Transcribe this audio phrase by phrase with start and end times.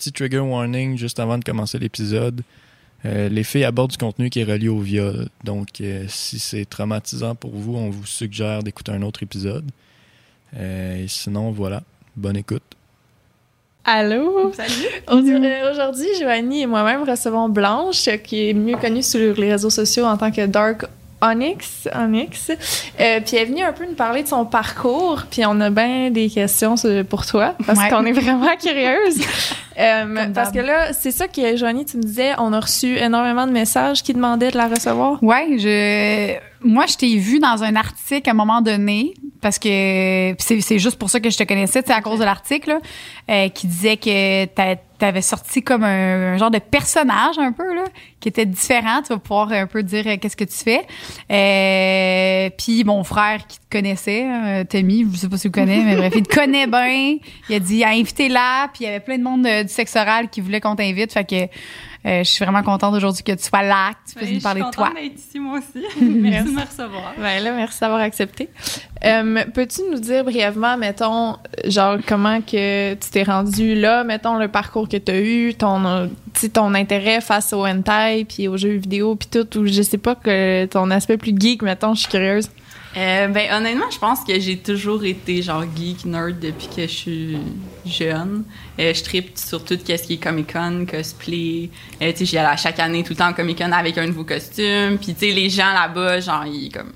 [0.00, 2.40] petit trigger warning juste avant de commencer l'épisode.
[3.04, 5.28] Euh, les filles abordent du contenu qui est relié au viol.
[5.44, 9.70] Donc, euh, si c'est traumatisant pour vous, on vous suggère d'écouter un autre épisode.
[10.56, 11.82] Euh, et sinon, voilà.
[12.16, 12.62] Bonne écoute.
[13.84, 14.52] Allô?
[14.52, 14.72] Salut!
[15.08, 20.04] Euh, Aujourd'hui, Joanie et moi-même recevons Blanche, qui est mieux connue sur les réseaux sociaux
[20.04, 20.84] en tant que Dark
[21.22, 21.88] Onyx.
[21.94, 22.50] Onyx.
[22.50, 25.70] Euh, puis elle est venue un peu nous parler de son parcours, puis on a
[25.70, 26.74] bien des questions
[27.08, 27.88] pour toi, parce Ouais.
[27.90, 29.20] qu'on est vraiment curieuse.
[29.78, 33.46] Euh, parce que là, c'est ça que Joanie, tu me disais, on a reçu énormément
[33.46, 35.22] de messages qui demandaient de la recevoir.
[35.22, 40.34] Ouais, je moi je t'ai vu dans un article à un moment donné parce que
[40.38, 42.78] c'est juste pour ça que je te connaissais, c'est à cause de l'article
[43.30, 47.84] euh, qui disait que t'a- t'avais sorti comme un, genre de personnage un peu là
[48.20, 50.82] qui était différent, tu vas pouvoir un peu dire euh, qu'est-ce que tu fais.
[51.30, 55.52] Euh, puis mon frère qui te connaissait, euh, Tommy, je sais pas si tu le
[55.52, 57.16] connais, mais bref, il te connaît bien.
[57.48, 60.28] Il a dit invitez-la, puis il y avait plein de monde euh, du sexe oral
[60.28, 61.46] qui voulait qu'on t'invite, fait que
[62.04, 64.66] je suis vraiment contente aujourd'hui que tu sois là, que tu puisses nous parler je
[64.66, 64.88] de suis toi.
[64.88, 65.84] contente d'être ici, moi aussi.
[66.00, 67.14] Merci de me recevoir.
[67.18, 68.48] Ben là, merci d'avoir accepté.
[69.04, 74.48] Euh, Peux-tu nous dire brièvement, mettons, genre, comment que tu t'es rendu là, mettons, le
[74.48, 76.06] parcours que tu as eu, ton, euh,
[76.52, 80.14] ton intérêt face au hentai, puis aux jeux vidéo, puis tout, ou je sais pas,
[80.14, 82.48] que ton aspect plus geek, mettons, je suis curieuse.
[82.96, 86.86] Euh, ben, honnêtement, je pense que j'ai toujours été genre geek, nerd depuis que je
[86.92, 87.38] suis
[87.86, 88.44] jeune.
[88.80, 91.70] Euh, je tripe sur tout ce qui est Comic-Con, cosplay.
[92.02, 94.98] Euh, j'y allais chaque année tout le temps au Comic-Con avec un nouveau costume.
[94.98, 96.92] Puis, tu sais, les gens là-bas, genre, ils, comme,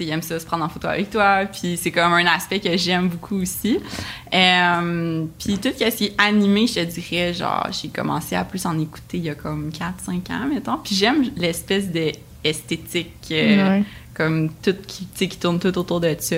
[0.00, 1.46] aiment ça se prendre en photo avec toi.
[1.50, 3.78] Puis, c'est comme un aspect que j'aime beaucoup aussi.
[4.34, 8.66] Euh, puis, tout ce qui est animé, je te dirais, genre, j'ai commencé à plus
[8.66, 10.76] en écouter il y a comme 4-5 ans, mettons.
[10.84, 12.12] Puis, j'aime l'espèce de.
[14.18, 16.36] Comme tout qui, qui tourne tout autour de ça.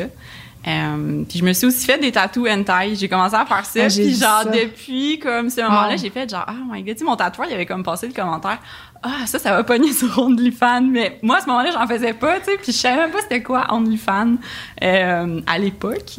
[0.68, 2.94] Euh, puis je me suis aussi fait des tatous hentai.
[2.94, 3.80] J'ai commencé à faire ça.
[3.84, 4.50] Ah, puis genre ça.
[4.50, 5.96] depuis comme ce moment-là, Wow.
[5.98, 8.12] j'ai fait genre oh my god, tu sais mon tatoueur, il avait comme passé le
[8.12, 8.58] commentaire
[9.02, 12.38] "Ah, ça ça va pogner sur OnlyFans." Mais moi à ce moment-là, j'en faisais pas,
[12.40, 14.34] tu sais, puis je savais même pas c'était quoi OnlyFans
[14.82, 16.16] euh, à l'époque.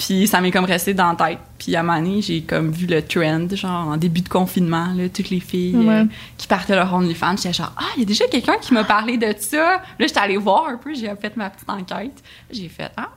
[0.00, 1.38] Puis ça m'est comme resté dans la tête.
[1.58, 4.94] Puis à un moment donné, j'ai comme vu le trend, genre en début de confinement,
[4.96, 6.06] là, toutes les filles euh,
[6.38, 7.36] qui partaient leur OnlyFans.
[7.36, 9.82] J'étais genre, ah, il y a déjà quelqu'un qui m'a parlé de ça.
[9.98, 12.22] Là, j'étais allée voir un peu, j'ai fait ma petite enquête.
[12.50, 13.10] J'ai fait, ah.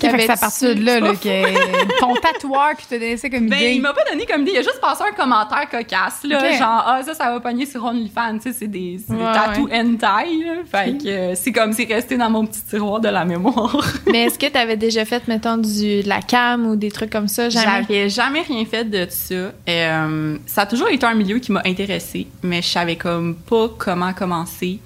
[0.00, 3.56] Fait que c'est à partir de là, là que ton tatoueur qui ça comme Ben,
[3.58, 3.72] idée.
[3.72, 6.52] il m'a pas donné comme idée, il a juste passé un commentaire cocasse, là.
[6.58, 8.38] Genre, ah, ça, ça va pogner sur OnlyFans.
[8.38, 10.52] Tu sais, c'est des, c'est des Ouais, tatous hentai, là.
[10.64, 13.84] Fait que euh, c'est comme, c'est resté dans mon petit tiroir de la mémoire.
[14.06, 17.10] Mais est-ce que tu avais déjà fait, mettons, du, de la cam ou des trucs
[17.10, 17.48] comme ça?
[17.48, 17.66] Jamais?
[17.88, 19.34] J'avais jamais rien fait de ça.
[19.68, 23.68] Euh, ça a toujours été un milieu qui m'a intéressée, mais je savais comme pas
[23.78, 24.78] comment commencer.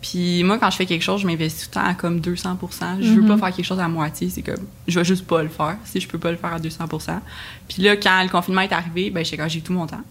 [0.00, 2.98] Puis moi, quand je fais quelque chose, je m'investis tout le temps à comme 200%
[3.00, 3.28] Je veux Mhm.
[3.28, 4.30] pas faire quelque chose à moitié.
[4.30, 6.58] C'est comme, je vais juste pas le faire si je peux pas le faire à
[6.60, 7.20] 200%
[7.68, 10.02] Puis là, quand le confinement est arrivé, ben, j'ai tout mon temps.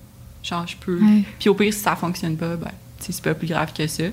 [0.44, 1.00] Genre, je peux.
[1.00, 1.24] Ouais.
[1.40, 4.04] Puis au pire, si ça fonctionne pas, ben, c'est pas plus grave que ça.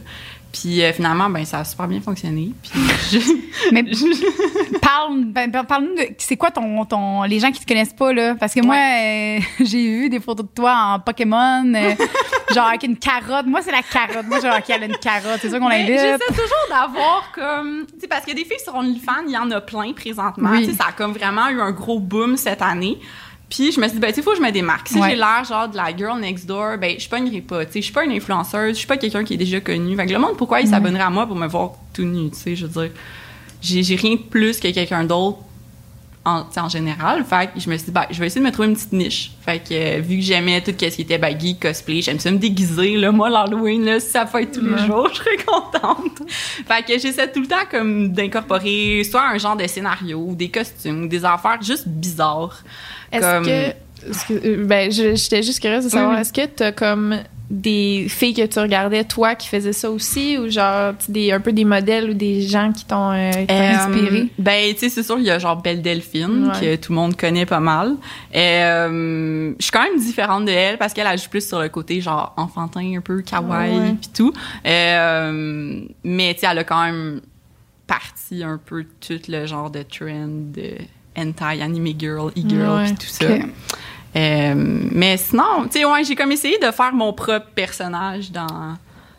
[0.55, 2.53] Puis euh, finalement, ben, ça a super bien fonctionné.
[2.63, 2.73] Puis
[3.19, 3.83] je- Mais
[4.81, 6.09] parle, ben, ben, parle-nous de.
[6.19, 7.25] C'est quoi ton, ton.
[7.25, 8.35] Les gens qui te connaissent pas, là?
[8.39, 11.95] Parce que moi, euh, j'ai vu des photos de toi en Pokémon, euh,
[12.55, 13.47] genre avec une carotte.
[13.47, 14.27] Moi, c'est la carotte.
[14.29, 15.39] Moi, genre, qu'elle a une carotte.
[15.43, 15.89] C'est sûr qu'on l'invite.
[15.99, 17.87] J'essaie toujours d'avoir comme.
[17.93, 20.51] Tu sais, parce que des filles sur OnlyFans, il y en a plein présentement.
[20.53, 20.67] Oui.
[20.67, 22.99] Tu sais, ça a comme vraiment eu un gros boom cette année.
[23.57, 24.89] Puis je me suis dit, ben, tu sais, faut que je me démarque.
[24.89, 25.11] Si Ouais.
[25.11, 27.65] j'ai l'air genre de la girl next door, ben, je pognerai pas.
[27.67, 29.95] Tu sais, je suis pas une influenceuse, je suis pas quelqu'un qui est déjà connu.
[29.97, 32.37] Fait que le monde, pourquoi il s'abonnerait à moi pour me voir tout nu, tu
[32.37, 32.91] sais, je veux dire.
[33.63, 35.39] J'ai j'ai rien de plus que quelqu'un d'autre
[36.25, 37.25] en, en général.
[37.25, 38.93] Fait que je me suis dit, ben, je vais essayer de me trouver une petite
[38.93, 39.33] niche.
[39.43, 42.39] Fait que euh, vu que j'aimais tout ce qui était geek, cosplay, j'aime ça me
[42.39, 42.97] déguiser.
[42.97, 43.13] Là.
[43.13, 46.23] Moi, l'Halloween, là, si ça fait tous les jours, je serais contente.
[46.29, 50.49] fait que j'essaie tout le temps comme d'incorporer soit un genre de scénario, ou des
[50.49, 52.63] costumes, ou des affaires juste bizarres.
[53.13, 53.84] Est-ce Comme- que.
[54.31, 56.21] Euh, ben, j'étais juste curieuse de savoir, Oui.
[56.21, 57.17] est-ce que t'as comme
[57.51, 61.53] des filles que tu regardais, toi, qui faisaient ça aussi, ou genre, des, un peu
[61.53, 64.29] des modèles ou des gens qui t'ont euh, Euh, inspiré?
[64.39, 66.61] Ben, tu sais, c'est sûr, il y a genre Belle Delphine, Ouais.
[66.61, 67.97] que tout le monde connaît pas mal.
[68.35, 72.01] Euh, je suis quand même différente de elle parce qu'elle agit plus sur le côté
[72.01, 74.33] genre enfantin, un peu kawaii, puis tout.
[74.65, 77.21] Mais tu sais, elle a quand même
[77.87, 80.73] parti un peu tout le genre de trend de
[81.17, 83.27] hentai, anime girl, e-girl, puis tout ça.
[84.17, 88.77] Euh, mais sinon, tu sais, ouais, j'ai comme essayé de faire mon propre personnage dans,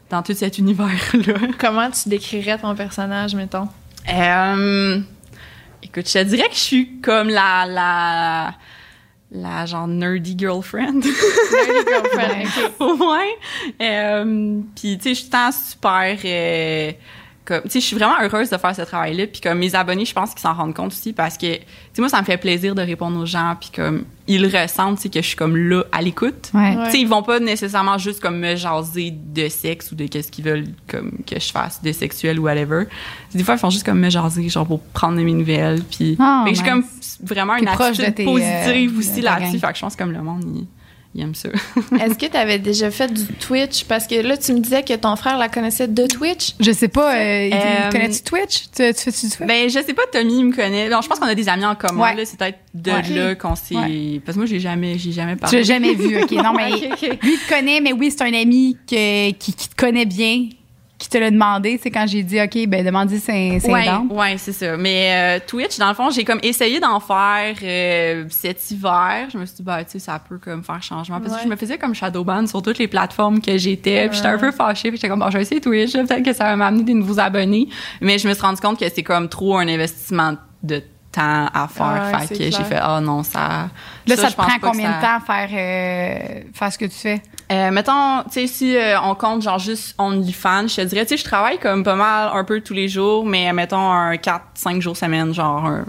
[0.09, 1.33] dans tout cet univers-là.
[1.59, 3.67] Comment tu décrirais ton personnage, mettons?
[4.09, 4.99] Euh,
[5.83, 8.53] écoute, je te dirais que je suis comme la la
[9.31, 11.03] la genre nerdy girlfriend.
[12.79, 13.37] ouais.
[13.81, 16.91] Euh, Puis tu sais, je suis tant super euh,
[17.45, 19.75] comme tu sais je suis vraiment heureuse de faire ce travail là puis comme mes
[19.75, 21.61] abonnés je pense qu'ils s'en rendent compte aussi parce que tu
[21.93, 25.03] sais moi ça me fait plaisir de répondre aux gens puis comme ils ressentent tu
[25.03, 26.75] sais que je suis comme là à l'écoute Ouais.
[26.75, 26.85] Ouais.
[26.85, 30.31] tu sais ils vont pas nécessairement juste comme me jaser de sexe ou de qu'est-ce
[30.31, 32.85] qu'ils veulent comme que je fasse de sexuel ou whatever
[33.33, 36.17] des fois ils font juste comme me jaser genre pour prendre de mes nouvelles puis
[36.19, 36.69] Ah, que j'ai nice.
[36.71, 36.83] comme
[37.23, 39.95] vraiment une attitude de tes, positive euh, aussi de ta là-dessus fait que je pense
[39.95, 40.65] comme le monde il,
[41.17, 41.47] il aime ça
[42.01, 43.85] Est-ce que tu avais déjà fait du Twitch?
[43.85, 46.51] Parce que là, tu me disais que ton frère la connaissait de Twitch.
[46.59, 48.63] Je sais pas, euh, Euh, connais-tu Twitch?
[48.75, 49.47] Tu, tu fais-tu du Twitch?
[49.47, 50.89] Ben, je sais pas, Tommy me connaît.
[50.89, 52.01] Non, je pense qu'on a des amis en commun.
[52.03, 52.15] Ouais.
[52.15, 52.25] là.
[52.25, 53.09] C'est peut-être de Ouais.
[53.09, 53.75] là qu'on s'est.
[53.75, 54.21] Ouais.
[54.25, 55.57] Parce que moi, j'ai jamais, j'ai jamais tu parlé.
[55.59, 56.31] l'as jamais vu, OK.
[56.31, 56.89] Non, mais lui,
[57.23, 60.49] il te connaît, mais oui, c'est un ami que, qui, qui te connaît bien,
[61.05, 61.79] qui te l'a demandé.
[61.81, 64.75] C'est quand j'ai dit, OK, ben, demandez c'est c'est Ouais, ouais, c'est ça.
[64.77, 69.27] Mais euh, Twitch, dans le fond, j'ai comme essayé d'en faire euh, cet hiver.
[69.31, 71.19] Je me suis dit, bah, tu sais, ça peut comme faire changement.
[71.19, 71.37] Parce Ouais.
[71.39, 74.07] que je me faisais comme shadowban sur toutes les plateformes que j'étais.
[74.07, 74.89] Puis j'étais un peu fâchée.
[74.89, 75.93] Puis j'étais comme, bon, je vais essayer Twitch.
[75.93, 77.67] Peut-être que ça va m'amener des nouveaux abonnés.
[78.01, 80.85] Mais je me suis rendu compte que c'est comme trop un investissement de temps
[81.21, 82.19] à faire.
[82.27, 83.69] Fait que j'ai fait, ah non, ça.
[84.07, 86.91] Là, ça, te prend combien ça- de temps à faire, euh, faire ce que tu
[86.97, 87.21] fais?
[87.51, 91.09] Euh, mettons, tu sais, si euh, on compte genre juste OnlyFans, je te dirais, tu
[91.09, 94.81] sais, je travaille comme pas mal un peu tous les jours, mais mettons un 4-5
[94.81, 95.85] jours semaine, genre un-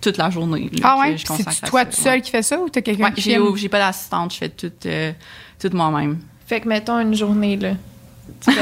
[0.00, 0.70] toute la journée.
[0.72, 1.16] là, Ah ouais?
[1.18, 2.02] c'est toi tout ouais.
[2.04, 4.48] seul qui fais ça ou t'as quelqu'un Ouais, qui j'ai, j'ai pas d'assistante, je fais
[4.48, 5.12] tout, euh,
[5.60, 6.18] tout moi-même.
[6.46, 7.72] Fait que, mettons, une journée, là.
[8.40, 8.52] Ça,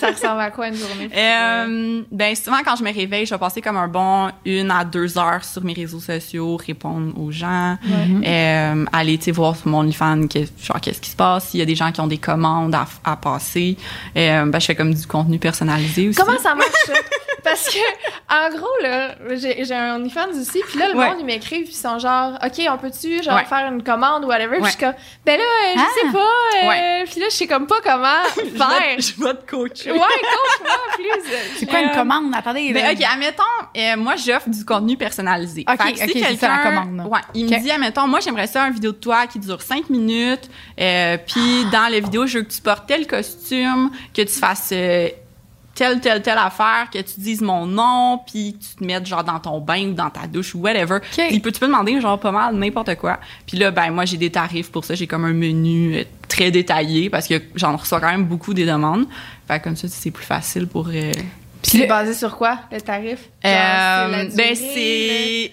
[0.00, 1.10] ça ressemble à quoi une journée?
[1.14, 4.84] Euh, ben souvent quand je me réveille, je vais passer comme un bon une à
[4.84, 7.76] deux heures sur mes réseaux sociaux, répondre aux gens,
[8.24, 11.66] euh, aller voir sur mon OnlyFans que- genre qu'est-ce qui se passe, s'il y a
[11.66, 13.76] des gens qui ont des commandes à, à passer,
[14.16, 16.18] euh, ben je fais comme du contenu personnalisé aussi.
[16.18, 16.92] Comment ça marche, ça?
[17.42, 17.78] Parce que,
[18.28, 21.08] en gros, là, j'ai un OnlyFans aussi, puis là, le Ouais.
[21.08, 23.44] monde, ils m'écrivent, puis ils sont genre, OK, on peut-tu, genre, Ouais.
[23.46, 24.56] faire une commande ou whatever?
[24.56, 24.66] Puis Ouais.
[24.70, 24.94] je suis comme,
[25.24, 25.86] ben là, euh, je Ah.
[25.94, 26.18] sais pas.
[26.64, 27.04] euh, Ouais.
[27.10, 28.24] Puis là, je sais comme pas comment
[28.56, 28.96] faire.
[29.16, 29.92] Je vais te coacher.
[29.92, 31.32] Ouais, coach-moi plus.
[31.58, 32.32] C'est quoi une Euh, commande?
[32.34, 32.72] Attendez.
[32.72, 32.92] Ben, là.
[32.92, 33.42] OK, admettons,
[33.76, 35.64] euh, moi, j'offre du contenu personnalisé.
[35.68, 37.06] OK, Fait que si OK, c'est ça, la commande.
[37.10, 39.90] Ouais, il me dit, admettons, moi, j'aimerais ça une vidéo de toi qui dure 5
[39.90, 40.48] minutes,
[40.80, 44.70] euh, puis dans la vidéo, je veux que tu portes tel costume, que tu fasses
[44.72, 45.08] euh,
[45.80, 49.24] telle, telle, telle affaire, que tu dises mon nom, puis que tu te mettes, genre,
[49.24, 50.98] dans ton bain ou dans ta douche ou whatever.
[51.30, 53.18] Il peut, tu peux demander, genre, pas mal, n'importe quoi.
[53.46, 54.94] Puis là, ben, moi, j'ai des tarifs pour ça.
[54.94, 58.66] J'ai comme un menu euh, très détaillé parce que j'en reçois quand même beaucoup des
[58.66, 59.06] demandes.
[59.48, 60.88] Fait que comme ça, c'est plus facile pour...
[60.88, 61.12] euh,
[61.62, 63.30] Puis c'est basé sur quoi, le tarif?
[63.42, 65.52] Genre, euh, c'est la ben c'est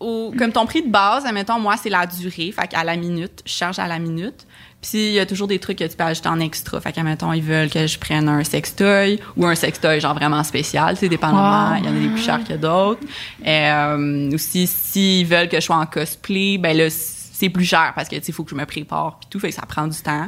[0.00, 3.42] au- comme ton prix de base, admettons moi c'est la durée, fait qu'à la minute,
[3.44, 4.46] je charge à la minute.
[4.80, 7.32] Puis il y a toujours des trucs que tu peux ajouter en extra, fait qu'admettons
[7.32, 11.08] ils veulent que je prenne un sextoy ou un sextoy genre vraiment spécial, tu sais
[11.08, 11.76] dépendamment, Wow.
[11.80, 13.00] il y en a des plus chers que d'autres.
[13.44, 16.88] Euh, aussi s'ils veulent que je sois en cosplay, ben là
[17.38, 19.50] c'est plus cher parce que tu sais faut que je me prépare puis tout, fait
[19.50, 20.26] que ça prend du temps.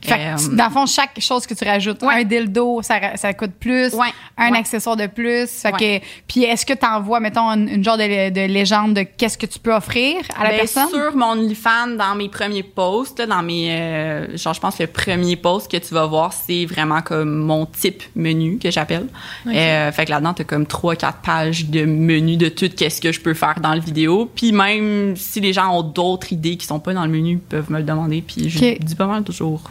[0.00, 0.20] Fait que,
[0.52, 2.14] Euh, dans le fond, chaque chose que tu rajoutes, Ouais.
[2.20, 4.08] un dildo, ça, ça coûte plus, Ouais.
[4.36, 4.58] un Ouais.
[4.58, 5.48] accessoire de plus.
[5.48, 9.02] Fait que, puis est-ce que tu envoies, mettons, une, une genre de, de légende de
[9.02, 10.88] qu'est-ce que tu peux offrir à la Ben, personne?
[10.88, 14.86] Sur mon OnlyFans, dans mes premiers posts, là, dans mes, euh, genre, je pense le
[14.86, 19.06] premier post que tu vas voir, c'est vraiment comme mon type menu que j'appelle.
[19.46, 23.12] Euh, fait que là-dedans, t'as comme trois, quatre pages de menu de tout qu'est-ce que
[23.12, 24.30] je peux faire dans le vidéo.
[24.34, 27.70] Puis même si les gens ont d'autres idées qui sont pas dans le menu, peuvent
[27.70, 28.22] me le demander.
[28.26, 29.62] Puis je dis pas mal toujours,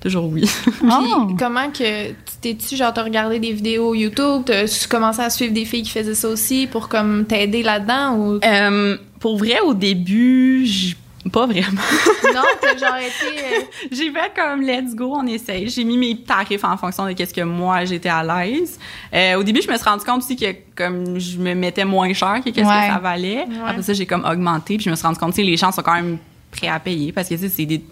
[0.00, 0.44] toujours oui.
[0.84, 1.24] Oh.
[1.28, 5.52] Puis comment que tu t'es-tu genre t'as regardé des vidéos YouTube, t'as commencé à suivre
[5.54, 8.40] des filles qui faisaient ça aussi pour comme t'aider là-dedans ou?
[8.44, 10.96] Euh, pour vrai, au début, j-
[11.30, 11.80] pas vraiment.
[12.34, 13.60] non t'as genre été euh,
[13.90, 15.68] J'ai fait comme let's go, on essaye.
[15.68, 18.78] J'ai mis mes tarifs en fonction de qu'est-ce que moi j'étais à l'aise.
[19.14, 22.12] Euh, au début, je me suis rendu compte aussi que comme je me mettais moins
[22.12, 22.88] cher que qu'est-ce Ouais.
[22.88, 23.44] que ça valait.
[23.66, 25.82] Après ça, j'ai comme augmenté, puis je me suis rendu compte que les gens sont
[25.82, 26.18] quand même
[26.50, 27.82] prêts à payer parce que c'est des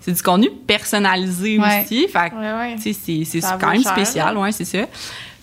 [0.00, 1.82] c'est du contenu personnalisé Ouais.
[1.84, 2.06] aussi.
[2.08, 4.78] Fait que, ouais ouais c'est quand même cher, spécial, ouais, c'est ça.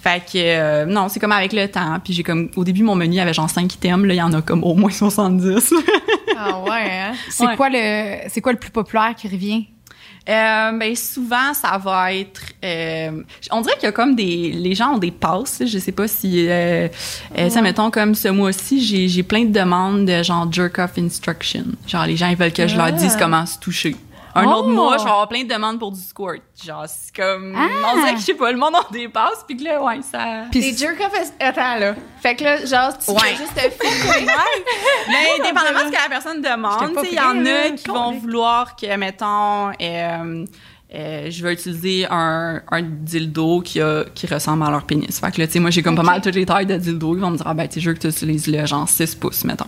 [0.05, 1.97] Fait que euh, non, c'est comme avec le temps.
[2.03, 4.31] Puis j'ai comme au début mon menu avait genre 5 items, là il y en
[4.33, 5.73] a comme au moins 70.
[6.37, 7.13] ah ouais hein?
[7.29, 7.55] C'est Ouais.
[7.55, 9.65] quoi le c'est quoi le plus populaire qui revient?
[10.29, 13.21] Euh, ben souvent ça va être euh,
[13.51, 16.07] on dirait qu'il y a comme des les gens ont des passes je sais pas
[16.07, 16.87] si euh,
[17.49, 21.65] ça mettons comme ce mois-ci j'ai j'ai plein de demandes de genre jerk off instruction
[21.85, 23.19] genre les gens ils veulent que je leur dise Ah.
[23.19, 23.95] comment se toucher
[24.35, 24.51] un Oh!
[24.59, 27.91] autre mois je vais avoir plein de demandes pour du squirt genre c'est comme Ah!
[27.93, 30.01] on dirait que je sais pas le monde a des passes puis que là ouais
[30.01, 33.19] ça Puis les jerk off attends là fait que là genre tu Ouais.
[33.19, 34.27] fais juste te filmer
[35.07, 37.69] Mais dépendamment de ce que la personne demande, pas tu sais, il y en a
[37.71, 40.45] qui vont vouloir que, mettons, euh,
[40.93, 45.19] euh, je vais utiliser un, un dildo qui, a, qui ressemble à leur pénis.
[45.19, 47.15] Fait que là, tu sais, moi, j'ai comme pas mal toutes les tailles de dildo.
[47.15, 49.15] Ils vont me dire, ah ben, tu je veux que tu utilises le genre 6
[49.15, 49.65] pouces, mettons.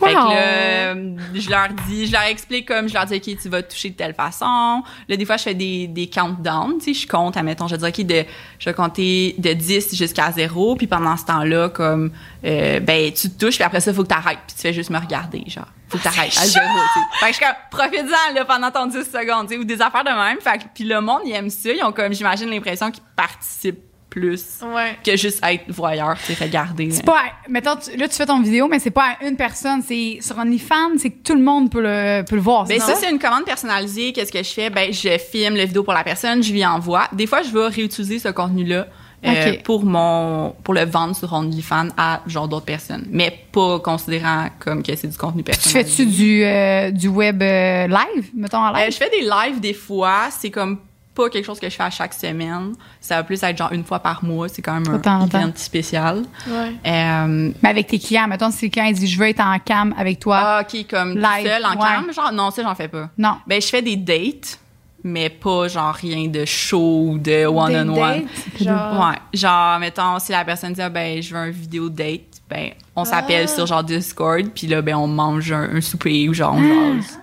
[0.00, 3.38] Fait que là, euh, je leur dis, je leur explique comme, je leur dis, OK,
[3.40, 4.82] tu vas te toucher de telle façon.
[5.08, 7.90] Là, des fois, je fais des, des countdowns, tu sais, je compte, admettons, je vais
[7.90, 8.24] dire, OK, de,
[8.58, 12.10] je vais compter de 10 jusqu'à 0, puis pendant ce temps-là, comme,
[12.44, 14.62] euh, ben, tu te touches, puis après ça, il faut que tu arrêtes, puis tu
[14.62, 15.68] fais juste me regarder, genre.
[15.88, 17.06] Faut que tu arrêtes à 0, tu sais.
[17.20, 19.80] Fait que je suis comme, profite-en, là, pendant ton 10 secondes, tu sais, ou des
[19.80, 20.38] affaires de même.
[20.40, 23.80] Fait que, puis le monde, ils aiment ça, ils ont comme, j'imagine, l'impression qu'ils participent
[24.10, 24.96] plus Ouais.
[25.04, 26.90] que juste être voyeur, tu sais, regarder.
[26.90, 29.82] C'est pas, mettons, tu- là, tu fais ton vidéo, mais c'est pas à une personne.
[29.86, 32.64] C'est sur OnlyFans, c'est que tout le monde peut le, peut le voir.
[32.64, 34.12] Ben ça, c'est une commande personnalisée.
[34.14, 34.70] Qu'est-ce que je fais?
[34.70, 37.08] Ben, je filme la vidéo pour la personne, je lui envoie.
[37.12, 38.86] Des fois, je vais réutiliser ce contenu-là
[39.26, 44.48] euh, pour mon pour le vendre sur OnlyFans à genre d'autres personnes, mais pas considérant
[44.58, 45.84] comme que c'est du contenu Tu personnel.
[45.86, 48.92] fais-tu du, euh, du web euh, live, mettons en Euh, live?
[48.92, 50.28] je fais des lives des fois.
[50.30, 50.78] C'est comme
[51.14, 52.74] pas quelque chose que je fais à chaque semaine.
[53.00, 54.48] Ça va plus être genre une fois par mois.
[54.50, 55.38] C'est quand même temps un temps.
[55.40, 56.24] event spécial.
[56.46, 56.72] Ouais.
[56.86, 60.18] Euh, Mais avec tes clients, mettons, si quelqu'un dit je veux être en cam avec
[60.20, 60.38] toi.
[60.42, 61.76] ah, ok, comme tout Live, seul en ouais.
[61.78, 62.12] cam.
[62.12, 63.08] Genre, non, ça, j'en fais pas.
[63.16, 63.36] Non.
[63.46, 64.58] Ben, je fais des dates,
[65.06, 67.94] mais pas genre rien de show ou de one-on-one.
[68.24, 69.00] Dates, genre?
[69.08, 72.70] Ouais, genre, mettons, si la personne dit, ah, ben, je veux un vidéo date, ben,
[72.94, 73.54] on s'appelle Ah.
[73.54, 76.96] sur genre Discord, puis là, ben, on mange un, un souper ou genre, on Ah.
[76.96, 77.20] jase.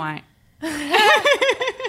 [0.00, 0.22] Ouais.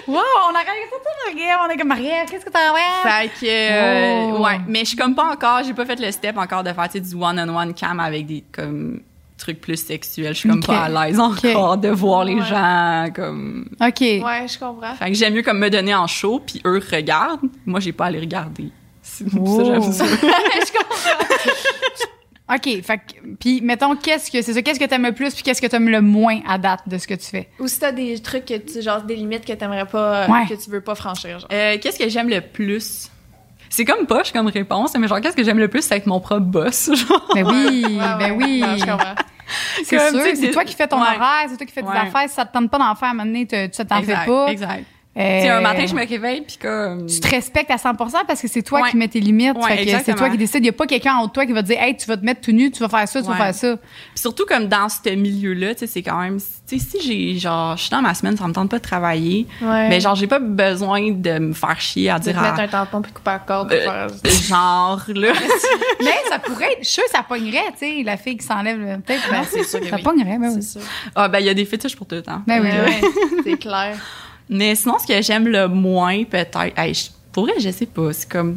[0.06, 0.16] Wow,
[0.50, 1.94] on a regardé ça, tout, regarde, on est comme
[2.30, 3.28] qu'est-ce que t'as fait?
[3.38, 4.42] Fait que, euh, Oh.
[4.42, 6.84] ouais, mais je suis comme pas encore, j'ai pas fait le step encore de faire,
[6.88, 9.00] tu sais, du one-on-one cam avec des, comme,
[9.38, 10.34] trucs plus sexuels.
[10.34, 12.44] Je suis comme pas à l'aise encore de voir les Ouais.
[12.44, 13.68] gens, comme.
[13.80, 14.00] OK.
[14.00, 14.94] Ouais, je comprends.
[14.94, 17.48] Fait que j'aime mieux comme me donner en show, puis eux regardent.
[17.64, 18.70] Moi, j'ai pas à les regarder.
[19.02, 19.56] C'est Oh.
[19.56, 20.04] ça, j'aime ça.
[22.50, 25.42] OK, fait que, puis mettons, qu'est-ce que c'est ça, qu'est-ce que t'aimes le plus, puis
[25.42, 27.48] qu'est-ce que t'aimes le moins à date de ce que tu fais?
[27.60, 30.46] Ou si t'as des trucs que tu, genre des limites que t'aimerais pas, Ouais.
[30.48, 31.48] que tu veux pas franchir, genre.
[31.52, 33.10] Euh, qu'est-ce que j'aime le plus?
[33.70, 36.20] C'est comme poche comme réponse, mais genre, qu'est-ce que j'aime le plus, c'est être mon
[36.20, 36.90] propre boss.
[36.94, 37.30] Genre.
[37.34, 38.60] Ben oui, Ouais, ben oui.
[38.60, 39.14] Non, je comprends.
[39.84, 41.06] C'est sûr, c'est toi qui fais ton ouais.
[41.16, 41.96] horaire, c'est toi qui fais tes Ouais.
[41.96, 42.28] affaires.
[42.28, 44.46] Si ça te tente pas d'en faire, à un moment donné, tu t'en fais pas.
[44.48, 44.84] Exact.
[45.18, 47.06] Euh, un matin, je me réveille, puis comme.
[47.06, 47.96] Tu te respectes à 100%
[48.26, 48.90] parce que c'est toi Ouais.
[48.90, 49.56] qui mets tes limites.
[49.56, 50.60] Ouais, c'est toi qui décide.
[50.60, 52.06] Il n'y a pas quelqu'un en haut de toi qui va te dire Hey, tu
[52.06, 53.32] vas te mettre tout nu, tu vas faire ça, tu Ouais.
[53.36, 53.76] vas faire ça.
[53.76, 53.88] Puis
[54.20, 56.38] surtout comme dans ce milieu-là, tu sais, c'est quand même.
[56.68, 57.00] Tu sais, si
[57.34, 57.38] j'ai.
[57.38, 59.46] Genre, je suis dans ma semaine, ça me tente pas de travailler.
[59.60, 59.88] Ouais.
[59.88, 62.40] Mais genre, j'ai pas besoin de me faire chier à de dire.
[62.40, 64.08] mettre à- un tampon puis couper la corde Euh, faire.
[64.48, 65.32] genre, là.
[66.00, 66.84] Mais ça pourrait être.
[66.84, 68.78] Je suis ça pognerait, tu sais, la fille qui s'enlève.
[68.78, 69.28] le- Peut-être.
[69.30, 69.42] Ben, non?
[69.50, 70.02] c'est sûr Ça oui.
[70.02, 70.62] pognerait, ben oui.
[70.62, 70.88] C'est sûr.
[71.16, 72.42] Ah, ben, il y a des fétiches pour tout, hein.
[72.46, 72.68] Ben oui.
[72.68, 73.00] Ouais,
[73.44, 73.96] c'est clair.
[74.48, 76.58] Mais sinon, ce que j'aime le moins, peut-être.
[76.76, 78.12] Hey, je- pour vrai, je sais pas.
[78.12, 78.56] C'est comme.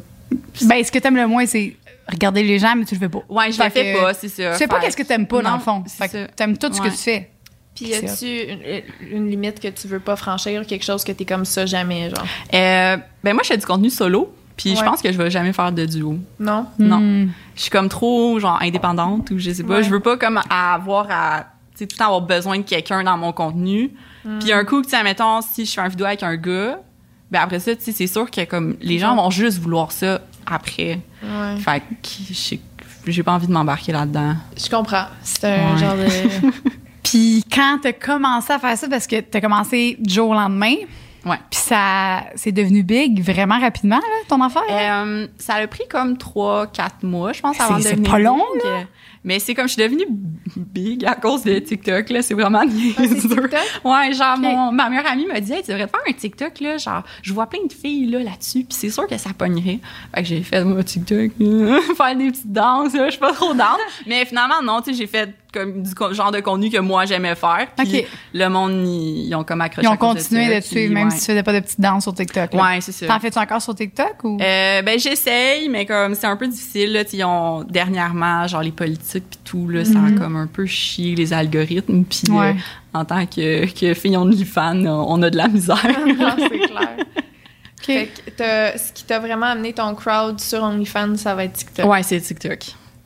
[0.64, 1.76] Ben, ce que t'aimes le moins, c'est
[2.08, 3.22] regarder les gens, mais tu le fais pas.
[3.30, 4.52] Ouais, je Fait le fais que pas, c'est ça.
[4.54, 5.84] Tu sais pas qu'est-ce que t'aimes pas, dans non, le fond.
[5.88, 7.30] Fait que t'aimes tout ce que tu fais.
[7.76, 11.26] Puis y a-tu une, une limite que tu veux pas franchir, quelque chose que t'es
[11.26, 12.26] comme ça jamais, genre?
[12.54, 15.54] Euh, ben moi, je fais du contenu solo, puis je pense que je vais jamais
[15.54, 16.18] faire de duo.
[16.40, 16.66] Non?
[16.80, 17.00] Non.
[17.00, 17.30] Hmm.
[17.56, 19.76] Je suis comme trop, genre, indépendante, ou je sais pas.
[19.76, 19.84] Ouais.
[19.84, 21.46] Je veux pas comme avoir à,
[21.88, 23.92] tout le temps avoir besoin de quelqu'un dans mon contenu.
[24.40, 26.80] Puis un coup, tu sais, mettons, si je fais une vidéo avec un gars,
[27.32, 30.22] ben après ça, tu sais, c'est sûr que comme, les gens vont juste vouloir ça
[30.46, 31.00] après.
[31.24, 31.58] Ouais.
[31.58, 32.08] Fait que
[33.08, 34.36] j'ai- pas envie de m'embarquer là-dedans.
[34.56, 35.06] Je comprends.
[35.24, 35.78] C'est un Ouais.
[35.80, 36.52] genre de.
[37.04, 40.76] Puis quand t'as commencé à faire ça, parce que t'as commencé du jour au lendemain,
[41.26, 41.38] Ouais.
[41.52, 44.64] puis ça c'est devenu big vraiment rapidement, là, ton affaire?
[44.70, 45.04] là.
[45.04, 48.20] Euh, ça a pris comme 3-4 mois, je pense, C'est- avant de c'est devenir pas
[48.20, 48.88] long, big.
[49.24, 50.06] Mais c'est comme je suis devenue
[50.56, 52.22] big à cause de TikTok, là.
[52.22, 53.02] C'est vraiment Ah.
[53.02, 53.52] TikTok?
[53.84, 56.60] Ouais, genre, mon, ma meilleure amie m'a dit, hey, tu devrais te faire un TikTok,
[56.60, 56.78] là.
[56.78, 59.80] Genre, je vois plein de filles, là, là-dessus, puis c'est sûr que ça pognerait.
[60.14, 61.32] Fait que j'ai fait mon TikTok,
[61.98, 63.06] faire des petites danses, là.
[63.06, 63.78] Je suis pas trop down.
[64.08, 67.36] Mais finalement, non, tu sais, j'ai fait comme du genre de contenu que moi j'aimais
[67.36, 67.68] faire.
[67.78, 71.14] Puis le monde, ils, ont comme accroché Ils ont continué de suivre, même ouais.
[71.14, 72.54] si tu faisais pas de petites danses sur TikTok.
[72.54, 72.64] là.
[72.64, 73.06] Ouais, c'est ça.
[73.06, 74.38] T'en fais-tu encore sur TikTok ou?
[74.40, 78.72] Euh, ben j'essaye, mais comme c'est un peu difficile là, ils ont dernièrement genre les
[78.72, 82.36] politiques puis tout là, ça a comme un peu chié les algorithmes puis Mhm.
[82.38, 82.50] Ouais.
[82.50, 85.78] euh, en tant que que fille OnlyFans, on a de la misère.
[86.20, 86.98] non, c'est clair.
[87.82, 91.86] Fait que ce qui t'a vraiment amené ton crowd sur OnlyFans, ça va être TikTok.
[91.90, 92.60] ouais, c'est TikTok.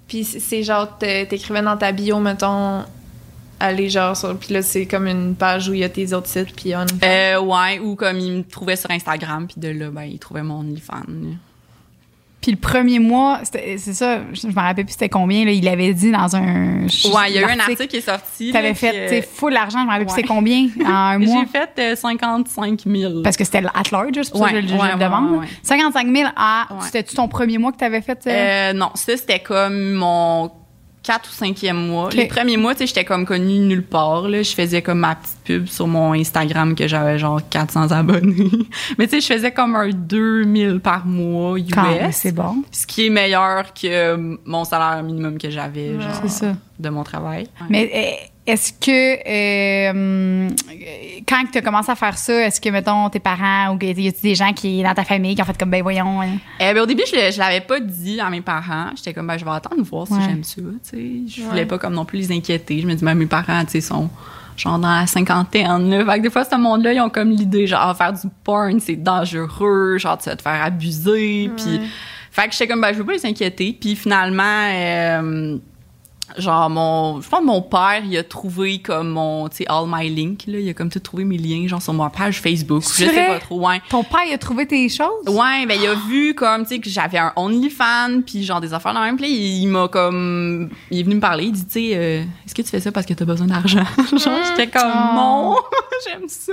[0.08, 2.84] Puis c'est- genre, t'é- t'écrivais dans ta bio, mettons,
[3.60, 4.38] aller genre sur.
[4.38, 6.74] Puis là, c'est comme une page où il y a tes autres sites, puis.
[6.76, 10.44] Euh, ouais, ou comme ils me trouvaient sur Instagram puis de là ben ils trouvaient
[10.44, 11.38] mon OnlyFans.
[12.46, 15.96] Puis le premier mois, c'est ça, je me rappelle plus c'était combien, là, il avait
[15.96, 16.82] dit dans un.
[16.84, 18.52] Ouais, il y a eu un article qui est sorti.
[18.52, 20.90] T'avais là, fait, tu sais, euh, full l'argent, je me rappelle plus c'était combien en
[20.90, 21.44] un mois.
[21.52, 23.24] J'ai fait euh, 55 000.
[23.24, 25.32] Parce que c'était at large, c'est pour ça que Ouais, je, je ouais, le demande.
[25.32, 25.48] ouais, ouais.
[25.64, 26.68] 55 000 à.
[26.82, 28.20] C'était-tu ton premier mois que t'avais fait?
[28.28, 28.30] euh?
[28.30, 30.52] Euh, non, ça c'était comme mon
[31.06, 32.10] quatre ou cinquième mois.
[32.12, 34.28] Les premiers mois, tu sais, j'étais comme connue nulle part.
[34.28, 34.42] Là.
[34.42, 38.50] Je faisais comme ma petite pub sur mon Instagram que j'avais genre 400 abonnés.
[38.98, 41.68] Mais tu sais, je faisais comme un 2000 par mois US.
[42.12, 42.64] C'est bon.
[42.72, 46.02] Ce qui est meilleur que mon salaire minimum que j'avais, Ouais.
[46.02, 46.54] genre, C'est ça.
[46.80, 47.48] de mon travail.
[47.70, 50.50] Mais euh, est-ce que euh,
[51.28, 54.22] quand tu as commencé à faire ça, est-ce que, mettons, tes parents ou y a-tu
[54.22, 56.22] des gens qui, dans ta famille, qui ont fait comme, ben voyons.
[56.22, 56.38] hein?
[56.60, 58.90] Eh ben, au début, je, je l'avais pas dit à mes parents.
[58.96, 60.20] J'étais comme, ben, je vais attendre de voir si Ouais.
[60.26, 60.62] j'aime ça.
[60.62, 60.98] tu sais.
[61.28, 61.48] Je Ouais.
[61.50, 62.80] voulais pas comme non plus les inquiéter.
[62.82, 64.10] Je me dis, ben, mes parents, tu sais, sont
[64.58, 65.90] genre dans la cinquantaine.
[65.90, 66.06] Là.
[66.06, 68.96] Fait que des fois, ce monde-là, ils ont comme l'idée, genre, faire du porn, c'est
[68.96, 71.50] dangereux, genre, tu vas te faire abuser.
[71.58, 71.82] Puis,
[72.32, 73.76] fait que j'étais comme, ben, je veux pas les inquiéter.
[73.80, 75.58] Puis finalement, euh,
[76.38, 79.86] genre mon je pense que mon père il a trouvé comme mon tu sais all
[79.88, 80.60] my link là.
[80.60, 82.82] Il a comme tout trouvé mes liens genre sur ma page Facebook.
[82.84, 83.82] Je sais pas trop ouais.
[83.90, 85.28] Ton père, il a trouvé tes choses?
[85.28, 88.74] Ouais, ben il a vu comme tu sais que j'avais un OnlyFans puis genre des
[88.74, 89.18] affaires dans même.
[89.18, 92.24] Puis il, il m'a comme il est venu me parler, il dit tu sais euh,
[92.46, 93.84] est-ce que tu fais ça parce que t'as besoin d'argent?
[94.18, 95.16] Genre j'étais comme Oh.
[95.16, 95.56] non,
[96.08, 96.52] j'aime ça.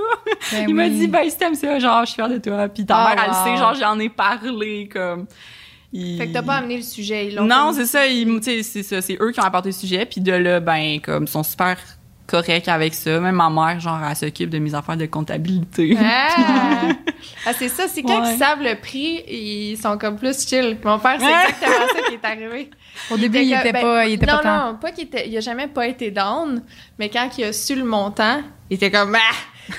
[0.52, 2.84] Ben il m'a dit ben si t'aimes ça genre je suis fière de toi puis
[2.84, 3.44] ta Ah, mère elle wow.
[3.44, 5.26] sait genre j'en ai parlé comme
[5.92, 7.28] il- Fait que t'as pas amené le sujet.
[7.28, 8.00] ils non, c'est ça,
[8.62, 11.28] c'est ça, c'est eux qui ont apporté le sujet puis de là ben comme ils
[11.28, 11.76] sont super
[12.26, 15.96] corrects avec ça, même ma mère genre elle s'occupe de mes affaires de comptabilité.
[16.00, 16.28] Ah,
[17.46, 18.34] Ah, c'est ça, c'est quand Ouais.
[18.34, 20.76] ils savent le prix, ils sont comme plus chill.
[20.84, 22.70] Mon père, c'est exactement ça qui est arrivé.
[23.10, 24.72] Au début, il que- était ben, pas, il était non, pas tant.
[24.72, 26.62] non, pas qu'il était, il a jamais pas été down,
[26.98, 29.34] mais quand il a su le montant, il était comme, ah,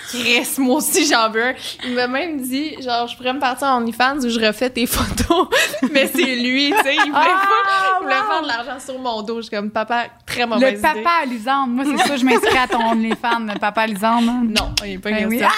[0.09, 1.53] Chris, moi aussi j'en veux un.
[1.85, 4.85] Il m'a même dit, genre, je pourrais me partir en OnlyFans où je refais tes
[4.85, 5.47] photos,
[5.91, 8.07] mais c'est lui, tu sais, il voulait, Ah, wow.
[8.09, 9.37] faire de l'argent sur mon dos.
[9.37, 10.81] Je suis comme, papa, très mauvaise Le idée.
[10.81, 11.71] papa à Lisande.
[11.71, 14.25] Moi, c'est ça, je m'inscris à ton OnlyFans, le papa à Lisande.
[14.25, 15.39] Non, il est pas Ben oui.
[15.39, 15.49] ça.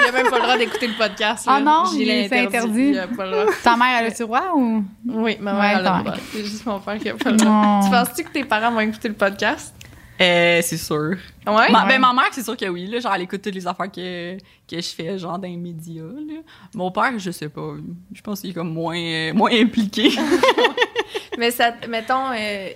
[0.00, 1.44] Il a même pas le droit d'écouter le podcast.
[1.46, 1.64] Ah là.
[1.64, 2.88] non, J'y il l'ai est interdit.
[2.90, 3.44] Il a pas le droit.
[3.62, 4.84] Ta mère, elle a-tu le droit ou?
[5.06, 6.14] Oui, ma Ouais, mère, elle a le droit.
[6.32, 7.80] C'est juste mon père qui a pas le droit.
[7.84, 9.74] Tu penses-tu que tes parents vont écouter le podcast?
[10.20, 11.16] Euh, c'est sûr.
[11.46, 11.70] Ouais?
[11.70, 11.88] Ma, Ouais.
[11.88, 12.86] Ben, ma mère, c'est sûr que oui.
[12.86, 16.02] Là, genre, elle écoute toutes les affaires que, que je fais, genre, dans les médias.
[16.02, 16.40] Là.
[16.74, 17.74] Mon père, je sais pas.
[18.12, 20.10] Je pense qu'il est comme moins, euh, moins impliqué.
[21.38, 22.68] Mais ça, mettons, euh,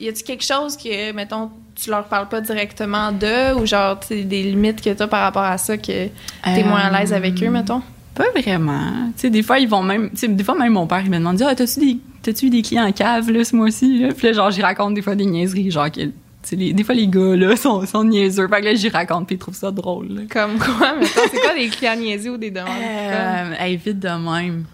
[0.00, 4.08] y a-tu quelque chose que, mettons, tu leur parles pas directement d'eux ou genre, tu
[4.08, 6.08] sais, des limites que t'as par rapport à ça que
[6.44, 7.82] t'es moins à l'aise avec eux, mettons?
[8.14, 9.12] Pas vraiment.
[9.14, 10.10] Tu sais, des fois, ils vont même.
[10.10, 12.50] Tu sais, des fois, même mon père, il me demande Ah, t'as-tu des, t'as-tu eu
[12.50, 14.00] des clients en cave, là, ce mois-ci?
[14.00, 14.08] Là?
[14.12, 15.70] Puis là, genre, j'y raconte des fois des niaiseries.
[15.70, 16.12] Genre, que, tu
[16.56, 18.48] les- des fois, les gars, là, sont, sont niaiseux.
[18.48, 20.08] Fait que là, j'y raconte, puis ils trouvent ça drôle.
[20.08, 20.22] là.
[20.30, 21.20] Comme quoi, mettons?
[21.30, 22.68] C'est quoi des clients niaisés ou des demandes?
[22.80, 24.64] Euh, hey, vite de même.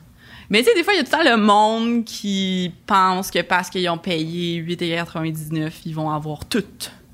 [0.50, 3.30] Mais tu sais, des fois, il y a tout le temps le monde qui pense
[3.30, 6.62] que parce qu'ils ont payé 8,99, ils vont avoir tout.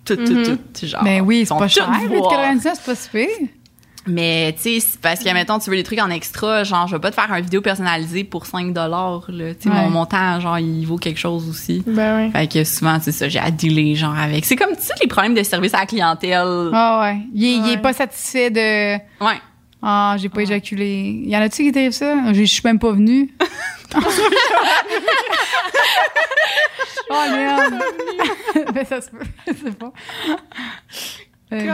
[0.05, 0.44] Tout, tout, Mhm.
[0.75, 0.87] tout.
[0.87, 1.87] Genre, Ben oui, ils c'est pas cher.
[1.87, 2.01] voir.
[2.33, 3.29] 8,99, c'est pas super.
[4.06, 7.00] Mais tu sais, parce que, mettons, tu veux des trucs en extra, genre, je vais
[7.00, 9.20] pas te faire une vidéo personnalisée pour 5 là.
[9.28, 9.74] Tu sais, Ouais.
[9.74, 11.82] mon montant, genre, il vaut quelque chose aussi.
[11.86, 12.30] Ben oui.
[12.32, 14.46] Fait que souvent, c'est ça, j'ai à dealer, genre, avec.
[14.46, 16.70] C'est comme, tu sais, les problèmes de service à la clientèle.
[16.72, 17.18] Ah ouais.
[17.34, 17.82] Il, est- il est Ouais.
[17.82, 18.94] pas satisfait de.
[19.22, 19.38] Ouais.
[19.82, 21.22] Ah, j'ai pas éjaculé.
[21.26, 22.32] Y en a-tu qui t'arrive ça?
[22.32, 23.30] Je suis même pas venue.
[27.10, 27.74] oh merde.
[28.74, 29.24] ben ça se peut.
[29.78, 29.92] Pas.
[31.52, 31.64] Euh,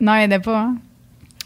[0.00, 0.76] non, il y en a pas, hein.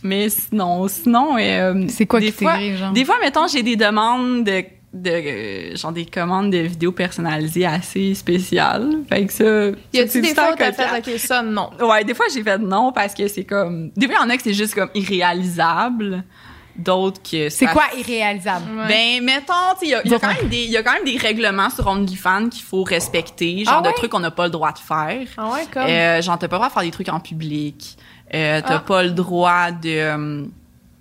[0.03, 2.93] Mais sinon, sinon, euh, C'est quoi des qui fois, genre?
[2.93, 8.15] Des fois, mettons, j'ai des demandes de, de genre des commandes de vidéos personnalisées assez
[8.15, 8.99] spéciales.
[9.09, 9.45] Fait que ça.
[9.93, 11.71] Y a-tu des fois t'as fait, OK, ça, non?
[11.81, 13.91] Ouais, des fois, j'ai fait non parce que c'est comme.
[13.97, 16.25] Des fois, il y en a que c'est juste comme irréalisable.
[16.79, 17.49] D'autres que.
[17.49, 18.65] C'est quoi irréalisable?
[18.79, 18.87] Ouais.
[18.87, 22.49] Ben, mettons, tu sais, il y y y a quand même des règlements sur OnlyFans
[22.51, 23.89] qu'il faut respecter, genre Ah ouais?
[23.91, 25.27] de trucs qu'on n'a pas le droit de faire.
[25.37, 25.83] Ah ouais, comme.
[25.83, 27.97] Euh, genre, t'as pas le droit de faire des trucs en public.
[28.33, 28.81] Euh, t'as Ah.
[28.81, 29.89] pas le droit de.
[29.89, 30.45] euh,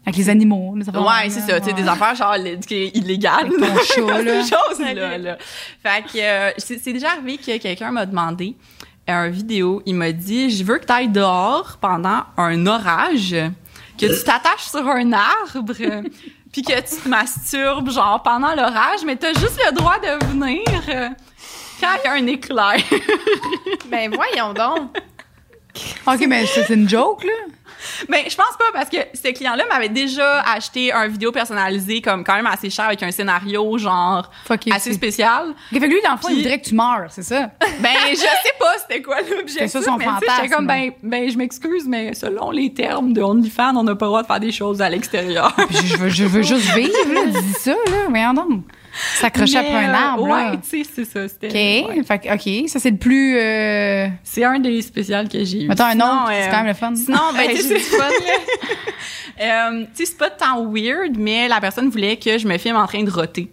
[0.06, 0.74] Avec les animaux.
[0.78, 1.82] les affaires Ouais, c'est ça, tu sais, ouais.
[1.84, 3.46] des affaires genre illégales.
[3.48, 4.24] Avec ton là.
[4.44, 5.22] Ces choses-là, Ok.
[5.22, 5.38] là.
[5.84, 8.56] Fait que euh, c'est c'est déjà arrivé que quelqu'un m'a demandé
[9.10, 13.36] un vidéo, il m'a dit je veux que tu ailles dehors pendant un orage,
[13.98, 15.74] que tu t'attaches sur un arbre,
[16.52, 20.64] puis que tu te masturbes genre pendant l'orage, mais t'as juste le droit de venir
[20.90, 21.10] euh,
[21.80, 22.78] quand il y a un éclair.
[23.88, 24.98] Ben voyons donc.
[26.08, 27.32] OK, mais ça, c'est une joke, là?
[28.10, 32.24] Mais je pense pas parce que ce client-là m'avait déjà acheté un vidéo personnalisé comme
[32.24, 35.50] quand même assez cher avec un scénario genre Fuck assez c'est- spécial.
[35.50, 37.52] OK, fait que lui, dans le fond, il voudrait que tu meurs, c'est ça?
[37.80, 38.28] Ben, je sais
[38.60, 39.68] pas c'était quoi C'est l'objectif.
[39.72, 40.50] ça son mais fantasme.
[40.50, 44.10] comme, ben, ben, je m'excuse, mais selon les termes de OnlyFans, on n'a pas le
[44.10, 45.54] droit de faire des choses à l'extérieur.
[45.70, 47.26] Puis je, veux, je veux juste vivre, là.
[47.28, 48.06] Dis ça, là.
[48.10, 48.64] Voyons donc.
[49.16, 50.52] S'accrocher après un euh, arbre, là.
[50.52, 51.28] Ouais, tu sais, c'est ça.
[51.28, 51.90] C'était, OK.
[51.90, 52.04] ouais.
[52.04, 52.70] Fait que, OK.
[52.70, 53.38] Ça, c'est le plus.
[53.38, 54.08] Euh...
[54.24, 55.68] C'est un des spéciales que j'ai eu.
[55.68, 56.96] Mettons un autre, euh, c'est quand même le fun.
[56.96, 57.50] Sinon, ben,
[59.42, 62.78] euh, tu sais, c'est pas tant weird, mais la personne voulait que je me filme
[62.78, 63.52] en train de roter.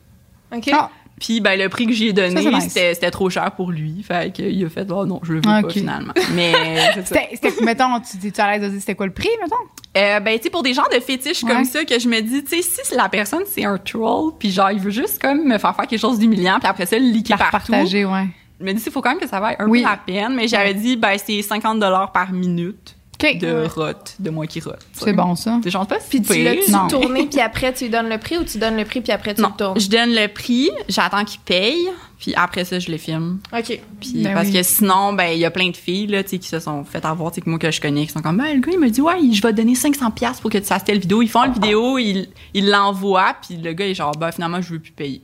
[0.54, 0.70] OK.
[0.72, 2.64] Ah, Puis ben le prix que j'y ai donné, Ça, c'est nice.
[2.68, 4.03] c'était c'était trop cher pour lui.
[4.03, 6.12] Fait qu'il a fait oh non, je le veux pas finalement.
[6.35, 6.53] Mais
[6.94, 7.20] c'est ça.
[7.20, 9.55] C'était, c'était- mettons, tu tu es à l'aise de dire c'était quoi le prix, mettons?
[9.96, 11.53] Euh, ben, tu sais, pour des gens de fétiches Ouais.
[11.53, 14.50] comme ça, que je me dis, tu sais, si la personne, c'est un troll, puis
[14.50, 17.05] genre, il veut juste comme me faire faire quelque chose d'humiliant, puis après ça, le
[17.29, 17.70] La partout.
[17.72, 18.27] repartager, ouais.
[18.61, 19.83] Je me dis, il faut quand même que ça vaille un Oui.
[19.83, 21.79] peu la peine, mais j'avais dit, ben, c'est 50
[22.12, 22.96] par minute
[23.40, 23.66] De Ouais.
[23.68, 24.78] rot, de moi qui rote.
[24.92, 25.58] C'est bon, ça.
[25.64, 28.44] C'est genre pas Puis tu l'as-tu tourné, puis après, tu lui donnes le prix ou
[28.44, 29.80] tu donnes le prix, puis après, tu Non, le tournes?
[29.80, 33.38] je donne le prix, j'attends qu'il paye, puis après ça, je le filme.
[33.56, 33.80] OK.
[34.00, 34.52] Puis Ben parce oui.
[34.54, 36.84] que sinon, ben, il y a plein de filles, là, tu sais, qui se sont
[36.84, 38.72] fait avoir, tu sais, que moi, que je connais, qui sont comme, ben, le gars,
[38.72, 40.98] il me dit, ouais, je vais te donner 500$ piastres pour que tu fasses telle
[40.98, 41.22] vidéo.
[41.22, 44.78] Ils font la vidéo, ils l'envoient, puis le gars est genre, ben, finalement, je veux
[44.80, 45.22] plus payer.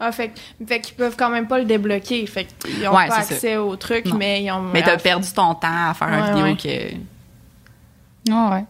[0.00, 0.32] Ah, fait,
[0.66, 2.26] fait qu'ils peuvent quand même pas le débloquer.
[2.26, 4.16] Fait qu'ils ont Ouais, pas accès au truc, Non.
[4.16, 4.60] mais ils ont.
[4.72, 6.96] Mais t'as Ah, perdu ton temps à faire une Ouais, vidéo que.
[8.30, 8.64] Ah, ouais.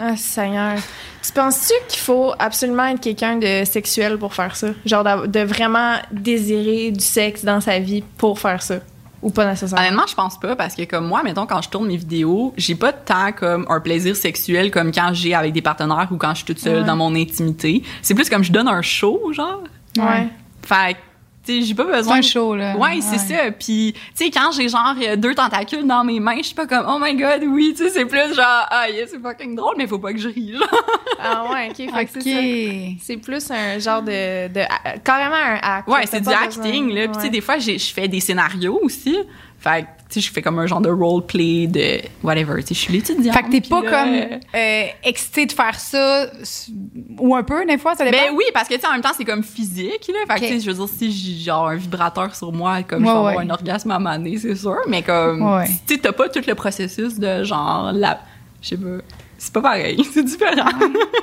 [0.00, 0.76] Ah, Seigneur.
[1.24, 4.68] Tu penses-tu qu'il faut absolument être quelqu'un de sexuel pour faire ça?
[4.84, 8.76] Genre de, de vraiment désirer du sexe dans sa vie pour faire ça?
[9.22, 9.84] Ou pas nécessairement?
[9.86, 12.74] Honnêtement, je pense pas parce que comme moi, mettons quand je tourne mes vidéos, j'ai
[12.74, 16.30] pas de temps comme un plaisir sexuel comme quand j'ai avec des partenaires ou quand
[16.30, 16.84] je suis toute seule Ouais.
[16.84, 17.82] dans mon intimité.
[18.02, 19.62] C'est plus comme je donne un show, genre.
[19.96, 20.28] Ouais.
[20.64, 21.07] Fait que, tu sais,
[21.62, 22.16] j'ai pas C'est besoin.
[22.16, 22.76] un de- show, là.
[22.76, 23.50] Ouais, c'est ça.
[23.50, 26.66] Puis, tu sais, quand j'ai genre euh, deux tentacules dans mes mains, je suis pas
[26.66, 29.74] comme oh my god, oui, tu sais, c'est plus genre ah yeah, c'est fucking drôle,
[29.78, 30.52] mais faut pas que je rie.
[30.52, 30.68] Genre.
[31.20, 31.94] Ah ouais, ok.
[31.94, 32.96] Fait que c'est.
[33.00, 34.48] C'est plus un genre de.
[34.48, 34.60] de
[35.04, 35.88] carrément un acte.
[35.88, 37.08] Ouais, c'est du acting besoin- là.
[37.08, 37.30] Puis tu sais, ouais.
[37.30, 39.16] des fois, j'ai- je fais des scénarios aussi.
[39.60, 42.62] Fait que, tu sais, je fais comme un genre de roleplay de whatever.
[42.62, 43.34] Tu sais, je suis l'étudiante.
[43.36, 46.26] Fait que t'es pas là, comme euh, euh, excité de faire ça,
[47.18, 48.16] ou un peu, des fois, ça dépend?
[48.16, 50.32] Ben oui, parce que tu sais, en même temps, c'est comme physique, là.
[50.34, 53.00] Fait que, tu sais, je veux dire, si j'ai genre un vibrateur sur moi, comme
[53.02, 53.42] Ouais, je vais avoir ouais.
[53.44, 54.76] un orgasme à maner, c'est sûr.
[54.86, 55.66] Mais comme, Ouais.
[55.86, 58.20] tu sais, t'as pas tout le processus de genre, la,
[58.62, 59.02] je sais pas,
[59.38, 60.68] c'est pas pareil, c'est différent.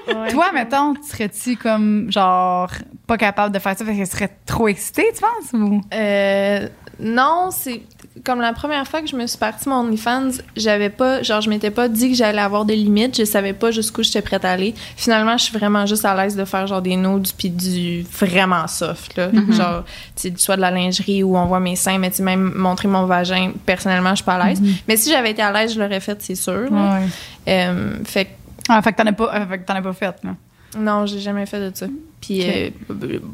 [0.08, 0.30] Ouais.
[0.32, 2.70] Toi, mettons, tu serais-tu comme, genre,
[3.08, 5.54] pas capable de faire ça parce que tu serais trop excité, tu penses?
[5.54, 5.82] Ou...
[5.94, 6.68] Euh,
[7.00, 7.82] non, c'est
[8.24, 11.50] comme la première fois que je me suis partie mon OnlyFans, j'avais pas, genre, je
[11.50, 14.52] m'étais pas dit que j'allais avoir des limites, je savais pas jusqu'où j'étais prête à
[14.52, 14.74] aller.
[14.96, 18.68] Finalement, je suis vraiment juste à l'aise de faire genre des nudes puis du vraiment
[18.68, 19.30] soft, là.
[19.52, 19.84] Genre,
[20.16, 22.88] tu sais, soit de la lingerie où on voit mes seins, mais tu même montrer
[22.88, 24.62] mon vagin, personnellement, je suis pas à l'aise.
[24.88, 26.68] Mais si j'avais été à l'aise, je l'aurais fait, c'est sûr.
[26.72, 27.08] Ouais.
[27.48, 28.30] Euh, fait que
[28.70, 30.32] Ah, fait que t'en as pas, euh, fait que as pas fait, là.
[30.78, 31.88] Non, j'ai jamais fait de ça.
[32.22, 32.70] Puis euh,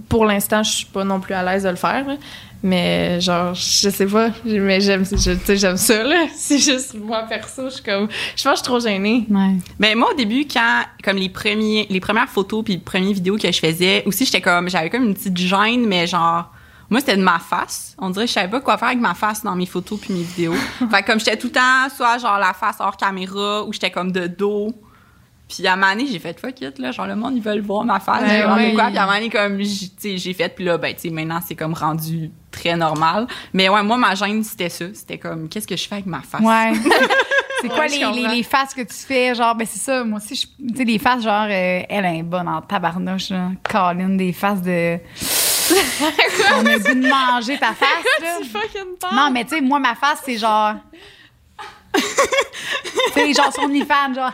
[0.10, 2.06] pour l'instant, je suis pas non plus à l'aise de le faire.
[2.08, 2.16] là.
[2.64, 6.26] Mais genre, je sais pas, mais j'aime je- tu sais, j'aime ça là.
[6.36, 9.26] C'est juste moi perso, je suis comme je pense que je suis trop gênée.
[9.32, 9.56] Ouais.
[9.80, 13.38] Ben moi au début quand comme les premiers les premières photos puis les premières vidéos
[13.38, 16.52] que je faisais aussi j'étais comme j'avais comme une petite gêne mais genre
[16.92, 19.16] moi c'était de ma face on dirait que je savais pas quoi faire avec ma
[19.16, 20.54] face dans mes photos puis mes vidéos
[20.92, 23.90] fait que comme j'étais tout le temps soit genre la face hors caméra ou j'étais
[23.90, 24.72] comme de dos
[25.54, 27.62] puis à un moment donné, j'ai fait fuck it, là, genre le monde ils veulent
[27.62, 28.74] voir ma face, Ouais, genre ouais.
[28.74, 30.94] quoi, puis à un moment donné comme j'ai tu sais, j'ai fait puis là ben
[30.96, 33.28] tu sais maintenant c'est comme rendu très normal.
[33.54, 36.22] Mais ouais, moi ma gêne c'était ça, c'était comme qu'est-ce que je fais avec ma
[36.22, 36.42] face?
[36.42, 36.72] Ouais.
[37.62, 39.36] c'est quoi Ouais, les, les, les faces que tu fais?
[39.36, 42.24] Genre, ben c'est ça, moi aussi, je- tu sais, les faces, genre, euh, elle est
[42.24, 43.50] bonne en tabarnouche, là.
[43.64, 44.98] Colin, des faces de.
[46.56, 47.88] On a goût de manger ta face,
[48.22, 48.38] là.
[48.52, 49.14] fucking peur.
[49.14, 50.74] Non, mais tu sais, moi, ma face, c'est genre.
[53.14, 54.32] c'est genre son fan, genre.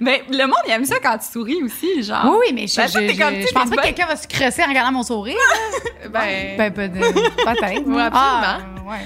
[0.00, 2.24] Mais le monde il aime ça quand tu souris aussi, genre.
[2.26, 4.62] Oui, oui, mais je, Ben, je, je- je pense pas que quelqu'un va se crosser
[4.62, 5.36] en regardant mon sourire.
[6.12, 6.98] Ben, ben, pas de.
[7.00, 7.86] Peut-être.
[7.86, 8.10] Ouais, absolument.
[8.14, 8.98] Ah, ouais.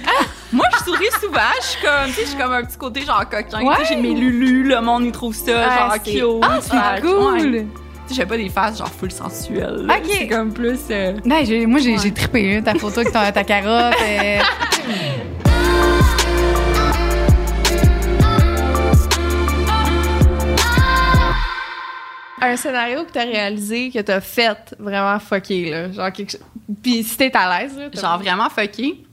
[0.52, 1.40] Moi, je souris souvent.
[1.60, 3.60] Je suis comme, tu sais, je suis comme un petit côté genre coquin.
[3.64, 3.74] Ouais.
[3.80, 6.22] Tu sais, j'ai mes lulus, le monde, il trouve ça Ah, genre cute.
[6.42, 7.66] Ah, c'est cool!
[8.10, 9.86] J'ai pas des faces genre full sensuelles.
[9.86, 9.96] là.
[9.96, 10.10] Ok.
[10.12, 10.78] C'est comme plus.
[10.90, 11.14] euh,
[11.44, 12.10] j'ai- moi, j'ai Ouais.
[12.10, 13.94] trippé, hein, ta photo avec ta, ta carotte.
[14.02, 14.38] euh.
[22.42, 26.40] un scénario que t'as réalisé, que t'as fait vraiment fucké là, genre quelque chose.
[26.82, 29.04] Puis si t'es à l'aise là, genre vraiment fucké?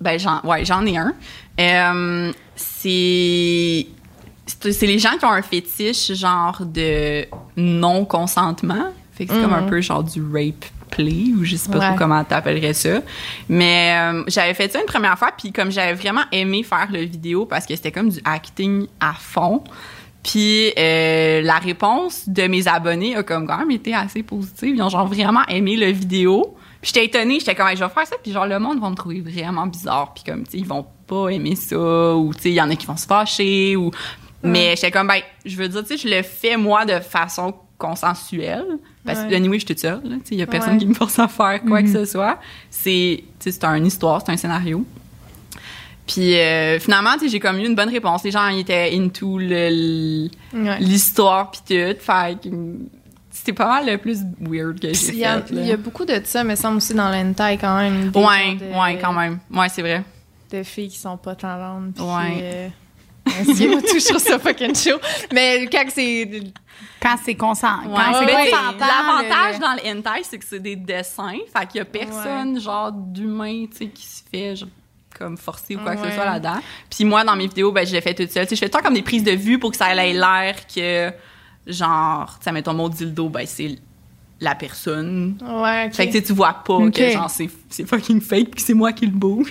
[0.00, 1.12] Ben, j'en, ouais, j'en ai un.
[1.60, 3.86] Euh, c'est.
[4.46, 7.26] C'est les gens qui ont un fétiche genre de
[7.56, 8.92] non-consentement.
[9.12, 9.70] Fait que c'est comme un Mhm.
[9.70, 11.86] peu genre du rape play ou je sais pas Ouais.
[11.88, 13.00] trop comment t'appellerais ça.
[13.48, 17.00] Mais euh, j'avais fait ça une première fois puis comme j'avais vraiment aimé faire le
[17.00, 19.62] vidéo parce que c'était comme du acting à fond.
[20.22, 24.74] Puis euh, la réponse de mes abonnés a comme quand même été assez positive.
[24.76, 26.54] Ils ont genre vraiment aimé le vidéo.
[26.80, 28.88] Puis j'étais étonnée, j'étais comme Hey, je vais faire ça puis genre le monde va
[28.90, 32.42] me trouver vraiment bizarre puis comme tu sais ils vont pas aimer ça ou tu
[32.42, 33.90] sais il y en a qui vont se fâcher ou
[34.44, 37.52] mais j'étais comme ben je veux dire tu sais je le fais moi de façon
[37.78, 40.00] consensuelle parce que anyway je suis toute seule
[40.30, 40.78] il y a personne Ouais.
[40.78, 42.38] qui me force à faire quoi que ce soit.
[42.70, 44.84] C'est c'est une histoire, c'est un scénario.
[46.08, 48.24] Puis euh, finalement, tu sais, j'ai comme eu une bonne réponse.
[48.24, 50.78] Les gens ils étaient into le- Ouais.
[50.80, 52.00] l'histoire puis tout.
[52.00, 52.48] Fait que,
[53.30, 55.54] c'est pas mal le plus weird que j'ai Il y, a, fait.
[55.54, 55.60] là.
[55.62, 58.10] il y a beaucoup de ça, mais semble aussi dans l'hentai quand même.
[58.14, 59.38] Ouais, de- ouais, quand même.
[59.52, 60.02] Ouais, c'est vrai.
[60.50, 61.98] De filles qui sont pas talentes.
[62.00, 62.40] Ouais.
[62.42, 62.68] euh,
[63.26, 64.98] je trouve ça fucking chaud.
[65.32, 66.28] Mais quand c'est.
[67.02, 67.94] Quand c'est consent, Ouais.
[67.94, 71.36] quand c'est L'avantage le- dans le hentai, c'est que c'est des dessins.
[71.54, 74.68] Fait qu'il y a personne, genre, d'humain, tu sais, qui se fait, genre,
[75.18, 76.08] comme forcer ou quoi que Ouais.
[76.10, 76.60] ce soit là-dedans.
[76.90, 78.46] Puis moi, dans mes vidéos, ben, je l'ai fait toute seule.
[78.48, 81.10] Je fais temps comme des prises de vue pour que ça ait l'air que,
[81.66, 83.76] genre, tu sais, mettons mon dildo, ben, c'est
[84.40, 85.36] la personne.
[85.42, 85.94] Ouais, ok.
[85.94, 87.48] Fait que tu vois pas que, genre, c'est
[87.84, 89.50] fucking fake puis que c'est moi qui le bouge.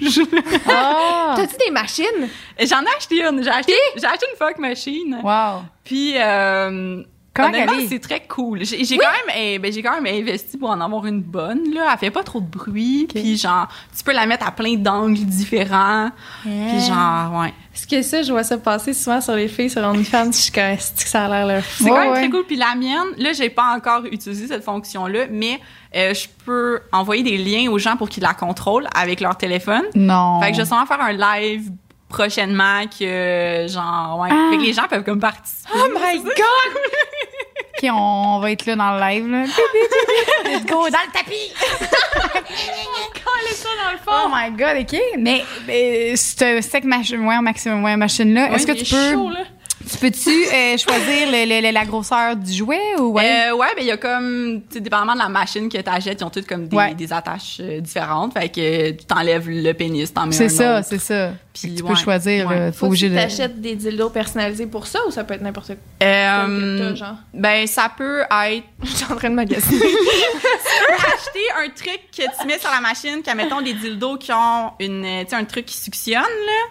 [0.67, 1.33] Ah!
[1.37, 2.29] T'as-tu des machines?
[2.61, 3.43] J'en ai acheté une.
[3.43, 5.19] J'ai acheté, j'ai acheté une fuck machine.
[5.21, 5.63] Wow.
[5.83, 7.03] Puis, euh,
[7.37, 8.65] Comment honnêtement, c'est très cool.
[8.65, 11.73] J'ai quand même, ben, j'ai quand même investi pour en avoir une bonne.
[11.73, 13.07] Là, elle fait pas trop de bruit.
[13.13, 16.09] Puis genre, tu peux la mettre à plein d'angles différents.
[16.43, 17.53] Puis genre, ouais.
[17.71, 20.31] Parce que ça, je vois ça passer souvent sur les filles sur OnlyFans.
[20.31, 22.19] Je suis comme, que ça a l'air leur C'est Ouais, quand même ouais.
[22.21, 22.43] très cool.
[22.45, 25.59] Puis la mienne, là, j'ai pas encore utilisé cette fonction-là, mais
[25.95, 29.83] euh, je peux envoyer des liens aux gens pour qu'ils la contrôlent avec leur téléphone.
[29.93, 30.41] Non.
[30.41, 31.69] Fait que je vais sûrement faire un live
[32.09, 34.29] prochainement que genre, ouais.
[34.31, 34.49] Ah.
[34.51, 35.69] Fait que les gens peuvent comme participer.
[35.75, 36.33] Oh my god!
[37.83, 39.43] OK, on va être là dans le live, là.
[40.45, 41.53] Let's go, dans le tapis!
[43.53, 44.99] Ça dans le Oh my God, OK.
[45.17, 49.13] Mais, mais cette, cette machine, ouais, maximum, ouais, machine-là, est-ce que tu peux...
[49.13, 49.39] chaud, là.
[49.89, 53.49] Tu peux-tu euh, choisir le- le- le- la grosseur du jouet ou ouais?
[53.49, 56.19] Euh, ouais, ben il y a comme, tu sais, dépendamment de la machine que t'achètes,
[56.19, 56.93] ils ont toutes comme des, Ouais.
[56.93, 58.33] des attaches euh, différentes.
[58.33, 60.87] Fait que tu t'enlèves le pénis, t'en mets un c'est ça, autre.
[60.89, 61.31] c'est ça.
[61.53, 62.71] Puis, tu ouais, peux choisir, ouais.
[62.71, 65.67] Faut faut que tu t'achètes des dildos personnalisés pour ça ou ça peut être n'importe
[65.67, 65.75] quoi?
[66.07, 67.15] Euh, genre?
[67.33, 69.81] ben ça peut être Je suis en train de magasiner.
[70.97, 74.71] acheter un truc que tu mets sur la machine, qui mettons des dildos qui ont
[74.79, 76.21] une, tu sais, un truc qui suctionne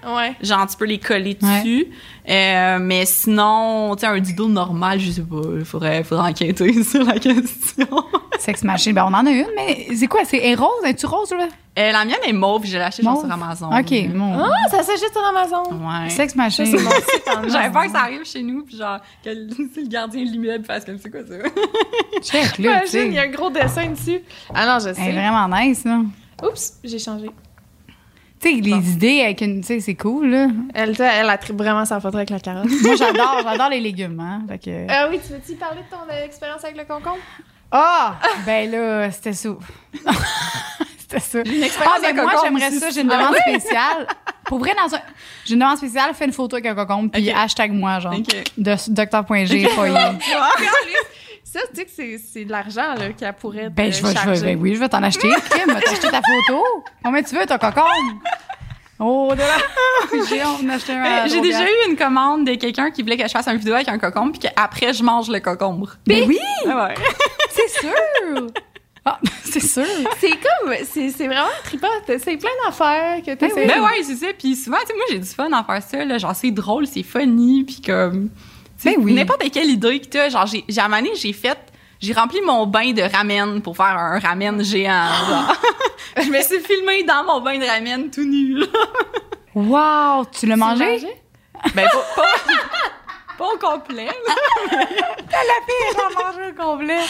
[0.04, 0.32] là, ouais.
[0.42, 1.86] genre tu peux les coller dessus.
[2.28, 6.82] Euh, mais sinon, tu sais, un dildo normal, je sais pas, il faudrait, faudrait enquêter
[6.82, 7.86] sur la question.
[8.38, 8.92] Sex machine.
[8.92, 10.20] Ben, on en a une, mais c'est quoi?
[10.24, 10.68] C'est est rose?
[10.84, 11.46] Es-tu rose, là?
[11.78, 13.24] Euh, la mienne est mauve, je l'ai achetée genre Mauve?
[13.24, 13.66] sur Amazon.
[13.66, 14.38] OK, bon.
[14.38, 15.62] Ah, ça s'achète sur Amazon.
[15.72, 16.08] Ouais.
[16.10, 16.66] Sex machine.
[16.66, 19.88] c'est mon site en J'avais peur que ça arrive chez nous, puis genre, que le,
[19.88, 21.34] gardien de l'immeuble fasse comme c'est quoi ça?
[22.22, 22.98] Check, là, tu sais.
[22.98, 24.20] Imagine, il y a un gros dessin dessus.
[24.54, 25.12] Ah non, je Elle est sais.
[25.12, 26.00] vraiment nice, là.
[26.42, 27.30] Oups, j'ai changé.
[28.40, 28.80] Tu sais, les Bon.
[28.80, 29.60] idées avec une...
[29.62, 30.46] Tu sais, c'est cool, là.
[30.74, 32.68] Elle, elle a tripe vraiment sa photo avec la carotte.
[32.82, 34.42] Moi, j'adore, j'adore les légumes, hein.
[34.48, 34.86] Fait que...
[34.90, 37.16] Ah oui, tu veux-tu parler de ton euh, expérience avec le concombre?
[37.72, 38.16] Ah!
[38.44, 39.48] Ben là, c'était ça.
[40.98, 41.38] c'était ça.
[41.84, 42.90] Ah, ben moi, j'aimerais ça.
[42.90, 44.06] J'ai une demande spéciale.
[44.44, 45.00] Pour vrai, dans un...
[45.44, 48.14] J'ai une demande spéciale, fais une photo avec un cocombe, puis hashtag moi, genre.
[48.14, 48.44] Ok.
[48.58, 49.94] De Docteur.g, foyer.
[51.48, 54.14] Ça, tu sais que c'est- c'est de l'argent là, qu'elle pourrait te Ben, je vais,
[54.14, 55.28] je vais, ben oui, je vais t'en acheter.
[55.50, 56.62] Kim, t'as acheté ta photo.
[57.04, 58.18] Combien tu veux, ton cocombe?
[58.98, 59.46] Oh, de là.
[60.28, 60.56] J'ai un.
[60.56, 63.74] Euh, J'ai déjà eu une commande de quelqu'un qui voulait que je fasse une vidéo
[63.74, 65.96] avec un cocombre, puis qu'après, je mange le cocombre.
[66.06, 66.94] Ben oui, Ah ouais.
[67.50, 68.46] c'est sûr.
[69.04, 69.84] Ah, c'est sûr.
[70.18, 71.86] C'est comme, c'est c'est vraiment trippant.
[72.06, 73.66] C'est plein d'affaires que tu oui.
[73.68, 74.26] Ben ouais, c'est ça.
[74.36, 76.04] Puis souvent, tu sais, moi, j'ai du fun à faire ça.
[76.04, 76.18] Là.
[76.18, 78.30] Genre, c'est drôle, c'est funny, puis comme...
[78.80, 79.14] tu Ben oui.
[79.14, 80.28] N'importe quelle idée que t'as.
[80.28, 81.58] Genre, j'ai, j'ai, à j'ai fait...
[81.98, 85.08] J'ai rempli mon bain de ramen pour faire un ramen géant.
[86.18, 88.62] je me suis filmée dans mon bain de ramen tout nu.
[89.54, 91.06] Wow, tu l'as mangé?
[91.74, 92.22] Ben, pas, pas,
[93.38, 94.04] pas au complet.
[94.04, 94.34] là.
[95.94, 97.00] J'en mange un complet.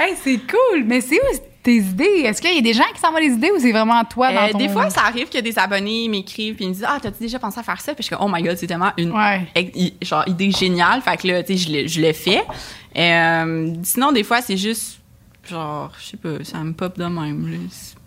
[0.00, 0.84] Hey, c'est cool.
[0.84, 2.22] Mais c'est où tes idées?
[2.24, 4.42] Est-ce qu'il y a des gens qui s'envoient des idées ou c'est vraiment toi dans
[4.42, 4.58] Euh, ton...
[4.58, 7.60] Des fois, ça arrive que des abonnés m'écrivent et me disent Ah, t'as-tu déjà pensé
[7.60, 7.94] à faire ça?
[7.94, 9.46] Puis je suis comme Oh my god, c'est tellement une Ouais.
[10.02, 11.00] genre, idée géniale.
[11.02, 12.42] Fait que là, tu sais, je le, je le fais.
[12.96, 14.98] Euh, sinon, des fois, c'est juste
[15.48, 17.50] genre, je sais pas, ça me pop de même.
[17.50, 17.58] là.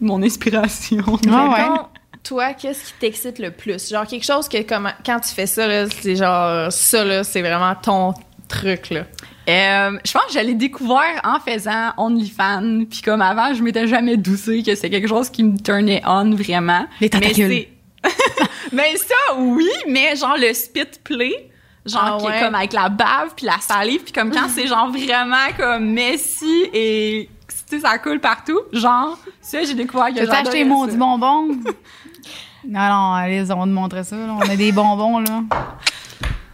[0.02, 1.04] Mon inspiration.
[1.32, 1.82] Ah ouais.
[2.24, 3.89] Toi, qu'est-ce qui t'excite le plus?
[3.89, 7.41] Genre quelque chose que comme, quand tu fais ça, là, c'est genre ça, là, c'est
[7.41, 8.13] vraiment ton
[8.48, 8.89] truc.
[8.89, 9.04] Là.
[9.47, 12.86] Euh, je pense que je l'ai découvert en faisant OnlyFans.
[12.89, 16.31] Puis comme avant, je m'étais jamais doucé que c'est quelque chose qui me turnait on
[16.36, 16.86] vraiment.
[16.99, 17.67] Les tentacules.
[18.71, 21.49] Mais ça, oui, mais genre le spit play.
[21.86, 24.65] Genre Ah qui est comme avec la bave puis la salive puis comme quand c'est
[24.67, 30.15] genre vraiment comme messy et tu sais ça coule partout genre ça j'ai découvert que
[30.15, 31.47] j'adorais acheté mon du bonbon?
[32.67, 34.15] non, non, allez, on va te montrer ça.
[34.17, 34.34] là.
[34.36, 35.43] On a des bonbons, là.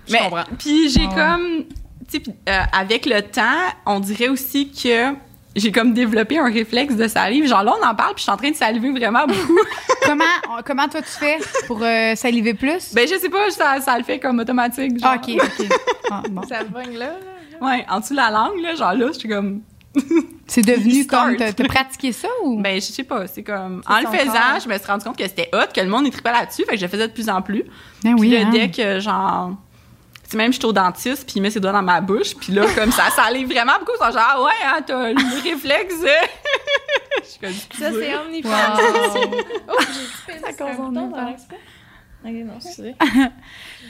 [0.08, 0.44] Je Mais comprends.
[0.60, 1.16] puis j'ai Ah ouais.
[1.16, 1.66] comme
[2.20, 3.42] puis, euh, avec le temps,
[3.86, 5.14] on dirait aussi que
[5.56, 7.48] j'ai comme développé un réflexe de salive.
[7.48, 9.60] Genre là on en parle puis je suis en train de saliver vraiment beaucoup.
[10.06, 10.24] comment,
[10.66, 12.94] comment toi tu fais pour euh, saliver plus?
[12.94, 15.14] ben je sais pas, ça, ça le fait comme automatique genre.
[15.14, 15.68] Ah, OK, OK.
[16.10, 16.42] Ah, bon.
[16.48, 17.68] Ça pogne là, là?
[17.68, 19.62] Ouais, en dessous de la langue là, genre là, je suis comme
[20.48, 21.36] C'est devenu comme...
[21.36, 22.62] T'as pratiqué ça ou?
[22.62, 24.60] ben je sais pas, c'est comme en le faisant, corps.
[24.64, 26.74] je me suis rendu compte que c'était hot, que le monde y trippait là-dessus, fait
[26.74, 27.64] que je le faisais de plus en plus.
[28.04, 28.50] Ben Puis oui, là, hein.
[28.52, 29.52] dès que genre
[30.32, 32.54] sais, même je suis au dentiste, puis il met ses doigts dans ma bouche, puis
[32.54, 33.92] là, comme ça, ça allait vraiment beaucoup.
[34.00, 35.96] Ils sont genre, ah ouais, hein, t'as le réflexe.
[37.24, 38.50] Je suis comme, Ça, c'est OnlyFans.
[38.50, 39.32] Wow.
[39.68, 41.56] Oh, j'ai coupé Ça.
[42.24, 42.60] Ok, non.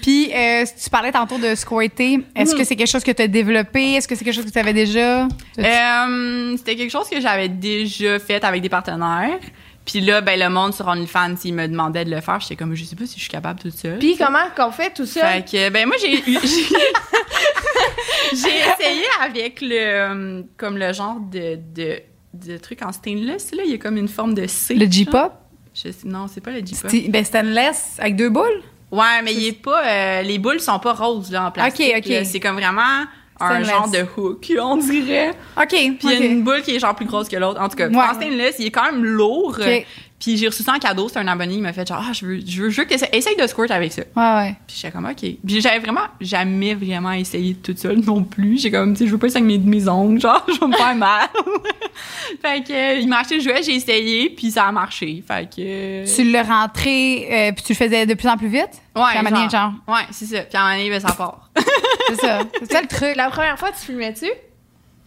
[0.01, 2.25] Puis, euh, tu parlais tantôt de squirter.
[2.35, 3.93] Est-ce que c'est quelque chose que tu as développé?
[3.93, 5.27] Est-ce que c'est quelque chose que tu avais déjà?
[5.59, 9.39] Euh, c'était quelque chose que j'avais déjà fait avec des partenaires.
[9.85, 12.39] Puis là, ben, le monde sur OnlyFans, il me demandait de le faire.
[12.39, 13.97] J'étais comme, je sais pas si je suis capable toute seule.
[13.99, 15.27] Puis comment qu'on fait tout ça?
[15.27, 16.37] Fait que, ben, moi, j'ai eu.
[18.31, 19.71] j'ai- essayé avec le.
[19.77, 21.57] euh, Comme le genre de.
[21.75, 21.99] de
[22.33, 24.73] de truc en stainless, là, il y a comme une forme de C.
[24.75, 24.89] Le
[25.91, 26.89] sais- non, c'est pas le J-pop.
[27.09, 28.61] Ben, stainless avec deux boules?
[28.89, 29.85] Ouais, mais il est pas.
[29.85, 31.91] euh, les boules sont pas roses, là, en plastique.
[31.97, 32.25] Ok, ok.
[32.25, 33.03] C'est comme vraiment
[33.43, 35.31] un genre de hook, on dirait.
[35.57, 35.67] OK.
[35.69, 37.59] Puis il y a une boule qui est genre plus grosse que l'autre.
[37.61, 37.95] En tout cas, Ouais.
[37.97, 39.57] en stainless, il est quand même lourd.
[39.59, 39.85] Ok.
[40.21, 41.09] Puis j'ai reçu ça en cadeau.
[41.09, 42.93] C'est un abonné qui m'a fait genre, ah, je veux, je veux, je veux que
[42.93, 44.03] tu essaye de squirt avec ça.
[44.15, 44.55] Ouais, ouais.
[44.67, 45.17] Puis j'étais comme, OK.
[45.17, 48.61] Puis j'avais vraiment jamais vraiment essayé toute seule non plus.
[48.61, 50.67] J'ai comme, tu sais, je veux pas essayer avec mes, mes ongles, genre, je vais
[50.67, 51.27] me faire mal.
[52.41, 55.23] fait que, il m'a acheté le jouet, j'ai essayé, puis ça a marché.
[55.27, 56.15] Fait que.
[56.15, 58.79] Tu l'as rentré, euh, puis tu le faisais de plus en plus vite?
[58.95, 59.73] Ouais, Puis à donné, genre.
[59.87, 60.41] Ouais, c'est ça.
[60.41, 61.49] Puis à un moment donné, ben, ça part.
[62.09, 62.39] C'est ça.
[62.59, 63.15] C'est ça le truc.
[63.15, 64.27] La première fois, tu filmais-tu?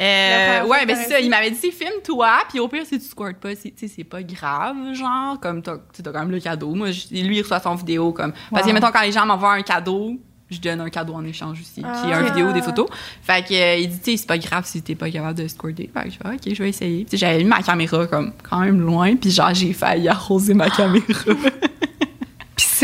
[0.01, 1.21] Euh, ouais, ben t'as c'est ça.
[1.21, 4.77] Il m'avait dit, filme-toi, puis au pire, si tu squirtes pas, c'est, c'est pas grave,
[4.95, 6.75] genre, comme t'as, quand même le cadeau.
[6.75, 8.33] Moi, je- lui, il reçoit son vidéo, comme.
[8.51, 10.15] Parce que, mettons, quand les gens m'envoient un cadeau,
[10.51, 12.19] je donne un cadeau en échange aussi, qui est Ah.
[12.19, 12.87] un vidéo, des photos.
[13.23, 15.47] Fait que, euh, il dit, tu sais, c'est pas grave si t'es pas capable de
[15.49, 15.91] squirter.
[15.95, 17.05] Fait que je fais, ok, je vais essayer.
[17.05, 20.69] Puis j'avais mis ma caméra, comme, quand même loin, puis genre, j'ai failli arroser ma
[20.77, 21.05] caméra.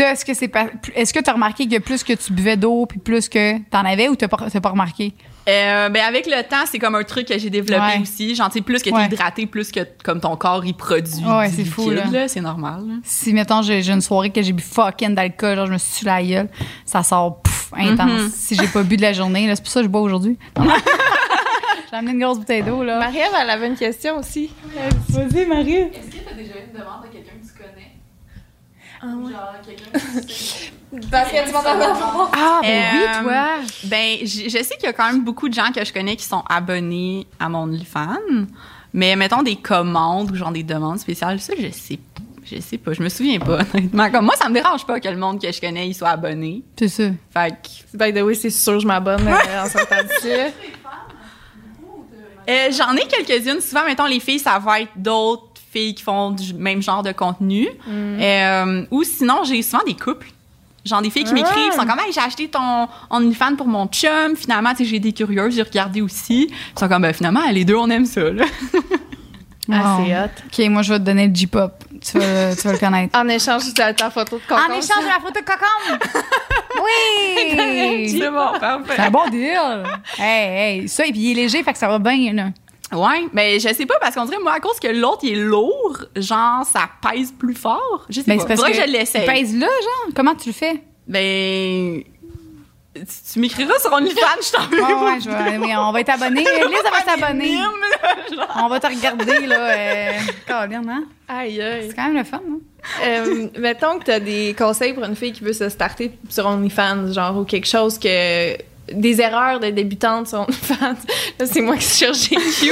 [0.01, 2.85] Ça, est-ce que c'est pas, est-ce que t'as remarqué que plus que tu buvais d'eau,
[2.85, 5.13] puis plus que t'en avais, ou t'as pas, t'as pas remarqué?
[5.49, 7.99] Euh, ben avec le temps, c'est comme un truc que j'ai développé Ouais.
[8.01, 8.35] aussi.
[8.35, 9.05] Genre, tu sais, plus que t'es Ouais.
[9.05, 12.27] hydraté, plus que comme ton corps il produit Ouais, du fou, là.
[12.27, 12.81] C'est normal.
[12.87, 12.93] là.
[13.03, 16.05] Si, mettons, j'ai, une soirée que j'ai bu fucking d'alcool, genre, je me suis tué
[16.07, 16.49] la gueule,
[16.85, 18.09] ça sort, pouf, intense.
[18.21, 18.31] Mhm.
[18.33, 20.37] Si j'ai pas bu de la journée, c'est pour ça que je bois aujourd'hui.
[21.91, 22.99] j'ai amené une grosse bouteille d'eau, là.
[22.99, 24.51] Marie-Ève, elle avait une question aussi.
[25.09, 25.73] Vas-y, Marie.
[25.75, 27.91] Est-ce que t'as déjà eu une demande de quelqu'un que tu connais?
[29.01, 29.31] Ah ouais.
[29.31, 29.91] Genre quelqu'un
[31.09, 32.31] Parce que tu m'entends pas.
[32.33, 33.45] Ah, ben Euh, oui, toi.
[33.85, 36.15] Ben, je, je sais qu'il y a quand même beaucoup de gens que je connais
[36.17, 38.17] qui sont abonnés à mon OnlyFans.
[38.93, 42.21] Mais mettons des commandes ou genre des demandes spéciales, ça, je sais pas.
[42.43, 44.11] Je sais pas, je me souviens pas, honnêtement.
[44.11, 46.63] Comme moi, ça me dérange pas que le monde que je connais, il soit abonné.
[46.77, 47.03] C'est ça.
[47.33, 50.33] Fait que By the way, c'est sûr, je m'abonne euh, en sortant d'ici.
[52.49, 53.61] Euh, J'en ai quelques-unes.
[53.61, 57.11] Souvent, mettons, les filles, ça va être d'autres filles qui font du même genre de
[57.11, 57.67] contenu.
[57.89, 60.27] Euh, ou sinon, j'ai souvent des couples.
[60.83, 61.81] Genre des filles qui m'écrivent, Ah.
[61.81, 64.35] sont comme, hey, j'ai acheté ton OnlyFans pour mon chum.
[64.35, 66.49] Finalement, tu sais, j'ai été curieuse, j'ai regardé aussi.
[66.51, 68.45] Ils sont comme, ben, finalement, les deux, on aime ça, là.
[69.71, 70.05] Ah, Wow.
[70.05, 70.65] c'est hot.
[70.65, 71.71] OK, moi, je vais te donner le J-pop.
[72.01, 73.17] Tu vas, tu vas le connaître.
[73.17, 74.59] En échange de ta, ta photo de cocon.
[74.59, 76.09] En échange de la photo de cocon!
[76.83, 78.09] oui!
[78.09, 78.93] C'est bon, parfait.
[78.95, 79.83] C'est un bon deal!
[80.17, 82.45] Hey, hey, ça, et puis il est léger, fait que ça va bien, là.
[82.93, 85.41] Ouais, mais je sais pas, parce qu'on dirait, moi, à cause que l'autre, il est
[85.43, 88.05] lourd, genre, ça pèse plus fort.
[88.09, 88.45] Je sais Ben, pas.
[88.47, 90.13] c'est Faudrait que que, je pèse là, genre?
[90.15, 90.83] Comment tu le fais?
[91.07, 92.03] Ben.
[92.93, 96.09] Tu, tu m'écriras sur OnlyFans, je t'en Ouais, ouais, je vais, oui, on va être
[96.09, 96.41] abonnés.
[96.69, 97.57] Lise, va s'abonner.
[98.61, 99.69] On va te regarder, là.
[99.69, 100.11] Euh,
[100.45, 101.03] Colin, hein?
[101.29, 101.85] Aïe, aïe.
[101.87, 102.59] C'est quand même le fun, hein?
[103.05, 106.45] Euh, mettons que tu as des conseils pour une fille qui veut se starter sur
[106.45, 108.57] OnlyFans, genre, ou quelque chose que.
[108.91, 110.95] Des erreurs de débutante sur OnlyFans.
[111.39, 112.35] Là, c'est moi qui sur GQ.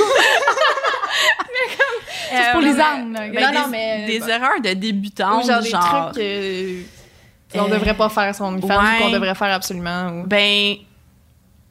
[2.31, 3.13] C'est pour les âmes.
[3.13, 6.11] Ben, Non, des, non, mais- des erreurs de débutants, ou genre des genre.
[6.11, 6.81] trucs que-
[7.57, 8.99] qu'on Euh, devrait pas faire sur OnlyFans ouais.
[8.99, 10.09] ou qu'on devrait faire absolument.
[10.11, 10.75] ou- Ben,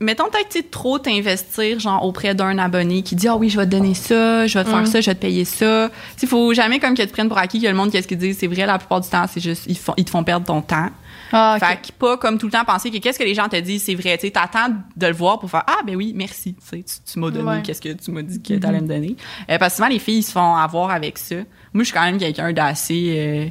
[0.00, 3.70] mettons peut-être trop t'investir genre auprès d'un abonné qui dit ah oui je vais te
[3.70, 4.86] donner ça, je vais te faire Mm.
[4.86, 5.90] ça, je vais te payer ça.
[6.16, 8.38] Sais, faut jamais comme que tu prennes pour acquis que le monde qu'est-ce qu'ils disent,
[8.40, 10.60] c'est vrai la plupart du temps c'est juste ils, font, ils te font perdre ton
[10.60, 10.88] temps.
[11.32, 11.66] Ah, OK.
[11.66, 13.82] Fait que pas comme tout le temps penser que qu'est-ce que les gens te disent
[13.84, 14.16] c'est vrai.
[14.18, 16.54] Tu t'attends de le voir pour faire ah ben oui merci.
[16.54, 17.62] Tu sais, tu, tu m'as donné Ouais.
[17.62, 19.16] qu'est-ce que tu m'as dit que t'allais me donner.
[19.50, 21.36] Euh, parce que souvent les filles ils se font avoir avec ça.
[21.72, 23.46] Moi je suis quand même quelqu'un d'assez euh,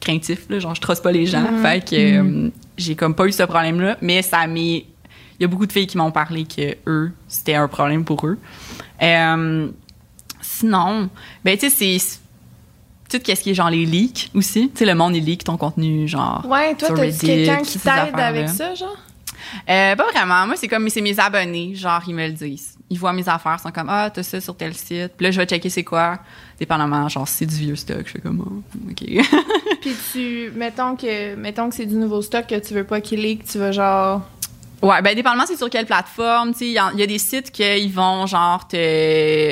[0.00, 1.46] craintif là, genre je trosse pas les gens.
[1.62, 4.84] Fait que euh, j'ai comme pas eu ce problème là, mais ça m'est
[5.38, 8.26] il y a beaucoup de filles qui m'ont parlé que eux c'était un problème pour
[8.26, 8.38] eux.
[10.40, 11.10] Sinon,
[11.44, 12.18] ben tu sais c'est
[13.10, 14.70] tout qu'est-ce qui est genre les leaks aussi?
[14.70, 18.18] Tu sais le monde il leak ton contenu genre Ouais, toi, t'as quelqu'un qui t'aide
[18.18, 18.96] avec ça, genre?
[19.68, 20.46] Euh, pas vraiment.
[20.46, 22.76] Moi, c'est comme c'est mes abonnés, genre ils me le disent.
[22.88, 25.12] Ils voient mes affaires, ils sont comme ah t'as ça sur tel site.
[25.16, 26.18] Puis là je vais checker c'est quoi.
[26.58, 29.26] Dépendamment, genre si c'est du vieux stock, je fais comme Ah, ok.
[29.80, 33.20] Puis tu, mettons que, mettons que c'est du nouveau stock que tu veux pas qu'il
[33.22, 34.22] leak, tu veux genre.
[34.82, 36.52] Ouais, ben dépendamment c'est sur quelle plateforme.
[36.52, 38.76] Tu sais, il y, a des sites qu'ils vont genre te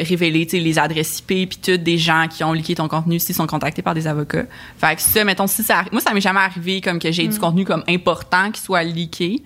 [0.09, 3.19] révéler, tu sais, les adresses IP puis tout des gens qui ont leaké ton contenu
[3.19, 4.45] s'ils sont contactés par des avocats.
[4.79, 7.39] Fait que ça, mettons si ça, moi ça m'est jamais arrivé comme que j'ai du
[7.39, 9.43] contenu comme important qui soit leaké.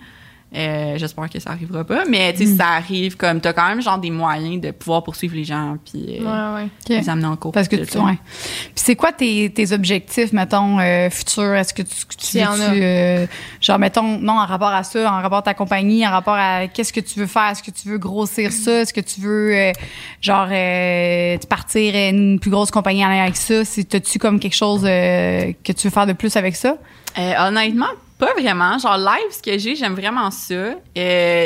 [0.55, 2.05] Euh, J'espère que ça arrivera pas.
[2.09, 5.03] Mais tu sais, si ça arrive, comme t'as quand même genre des moyens de pouvoir
[5.03, 6.97] poursuivre les gens puis euh, Ouais, ouais.
[6.97, 7.51] Les amener en cours.
[7.51, 8.17] Parce que puis tu, ouais.
[8.23, 11.53] Puis c'est quoi tes, tes objectifs, mettons, euh, futurs?
[11.53, 13.27] Est-ce que tu, tu en euh,
[13.61, 16.67] genre, mettons, non, en rapport à ça, en rapport à ta compagnie, en rapport à
[16.67, 17.49] qu'est-ce que tu veux faire?
[17.51, 18.81] Est-ce que tu veux grossir ça?
[18.81, 19.71] Est-ce que tu veux, euh,
[20.19, 23.63] genre, euh, te partir une plus grosse compagnie en lien avec ça?
[23.65, 26.75] C'est- T'as-tu comme quelque chose euh, que tu veux faire de plus avec ça?
[27.19, 27.85] Euh, honnêtement,
[28.19, 28.77] pas vraiment.
[28.77, 30.53] Genre, live, ce que j'ai, j'aime vraiment ça.
[30.53, 30.75] Euh,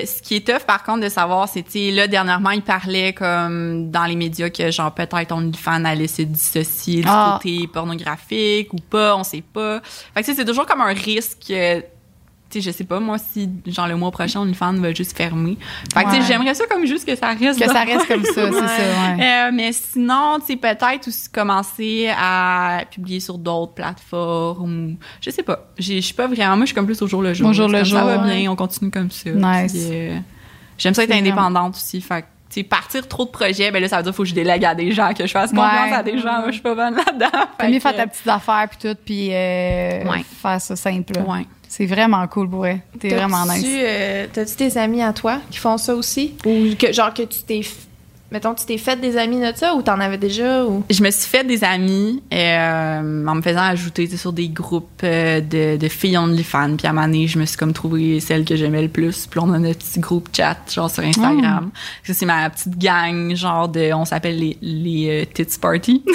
[0.06, 3.14] ce qui est tough, par contre, de savoir, c'est, tu sais, là, dernièrement, il parlait
[3.14, 7.40] comme dans les médias que, genre, peut-être OnlyFans allait se dissocier du Ah.
[7.42, 9.82] côté pornographique ou pas, on sait pas.
[9.82, 11.54] Fait que, tu sais, c'est toujours comme un risque.
[12.54, 15.58] Tu sais, je sais pas, moi, si, genre, le mois prochain, OnlyFans va juste fermer.
[15.94, 17.60] Fait que, tu sais, j'aimerais ça comme juste que ça reste.
[17.60, 19.24] Que ça reste comme ça, c'est ça, ouais.
[19.48, 24.92] euh, mais sinon, tu sais, peut-être aussi commencer à publier sur d'autres plateformes.
[24.94, 25.68] ou- Je sais pas.
[25.80, 26.56] Je suis pas vraiment.
[26.58, 27.50] Moi, je suis comme plus au jour le jour.
[27.50, 29.30] Au jour C'est le comme, Ça jour, va bien, on continue comme ça.
[29.32, 29.74] Nice.
[29.92, 30.18] Euh,
[30.78, 32.02] J'aime ça être C'est indépendante aussi.
[32.02, 34.24] Fait que, tu sais, partir trop de projets, ben là, ça veut dire qu'il faut
[34.24, 35.94] que je délègue à des gens, que je fasse confiance Ouais.
[35.96, 36.40] à des gens.
[36.40, 37.46] Moi, je suis pas bonne là-dedans.
[37.58, 40.24] T'as mieux faire ta petite affaire puis tout, puis euh, Ouais.
[40.42, 41.14] faire ça simple.
[41.28, 41.46] Ouais.
[41.76, 42.82] C'est vraiment cool vrai.
[43.00, 43.66] T'es vraiment nice.
[43.66, 46.36] euh, T'as-tu des amis à toi qui font ça aussi?
[46.46, 47.62] Ou que, genre que tu t'es.
[48.34, 50.66] Mettons, tu t'es fait des amis de ça ou t'en avais déjà?
[50.66, 50.84] Ou...
[50.90, 55.40] Je me suis fait des amis euh, en me faisant ajouter sur des groupes euh,
[55.40, 56.76] de, de filles OnlyFans.
[56.76, 59.28] Puis à un moment donné, je me suis comme trouvé celle que j'aimais le plus.
[59.28, 61.70] Puis on a notre petit groupe chat, genre sur Instagram.
[62.04, 63.94] Ça, c'est ma petite gang, genre de...
[63.94, 66.04] On s'appelle les, les euh, Tits Party.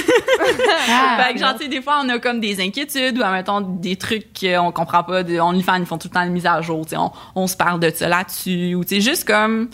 [0.91, 3.61] Ah, fait que genre, tu sais, des fois, on a comme des inquiétudes ou, admettons,
[3.61, 5.23] des trucs qu'on comprend pas.
[5.23, 6.87] De OnlyFans, ils font tout le temps de mise à jour.
[6.87, 8.75] Tu sais, on, on se parle de ça là-dessus.
[8.75, 9.69] Ou, tu sais, juste comme...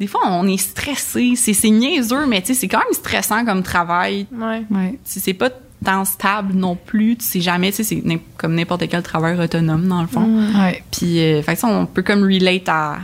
[0.00, 1.32] Des fois, on est stressé.
[1.36, 4.62] C'est c'est niaiseux, mais tu sais, c'est quand même stressant comme travail Ouais.
[4.70, 4.90] ouais.
[4.92, 5.50] tu sais, c'est pas
[5.84, 7.16] tant stable non plus.
[7.16, 8.02] Tu sais jamais, tu sais, c'est
[8.36, 10.26] comme n'importe quel travailleur autonome, dans le fond.
[10.60, 10.82] Ouais.
[10.92, 12.98] Puis, euh, fait que ça, on peut comme relate à,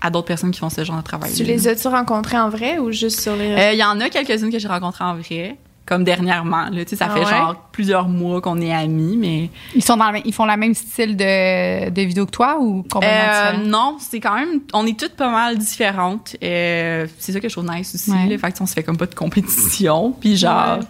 [0.00, 1.32] à d'autres personnes qui font ce genre de travail.
[1.34, 4.08] Tu les as-tu rencontrés en vrai ou juste sur les Euh, Il y en a
[4.10, 5.56] quelques-unes que j'ai rencontrées en vrai,
[5.86, 6.70] comme dernièrement.
[6.70, 7.30] Là, ça Ah fait ouais?
[7.30, 9.50] genre plusieurs mois qu'on est amis, mais...
[9.74, 12.56] Ils sont dans le même- ils font la même style de, de vidéo que toi
[12.58, 14.60] ou complètement Euh, non, c'est quand même...
[14.72, 16.36] On est toutes pas mal différentes.
[16.42, 18.10] Euh, c'est ça que je trouve nice aussi.
[18.10, 18.26] Ouais.
[18.28, 20.12] Là, fait on se fait comme pas de compétition.
[20.20, 20.78] Puis genre...
[20.78, 20.84] Ouais.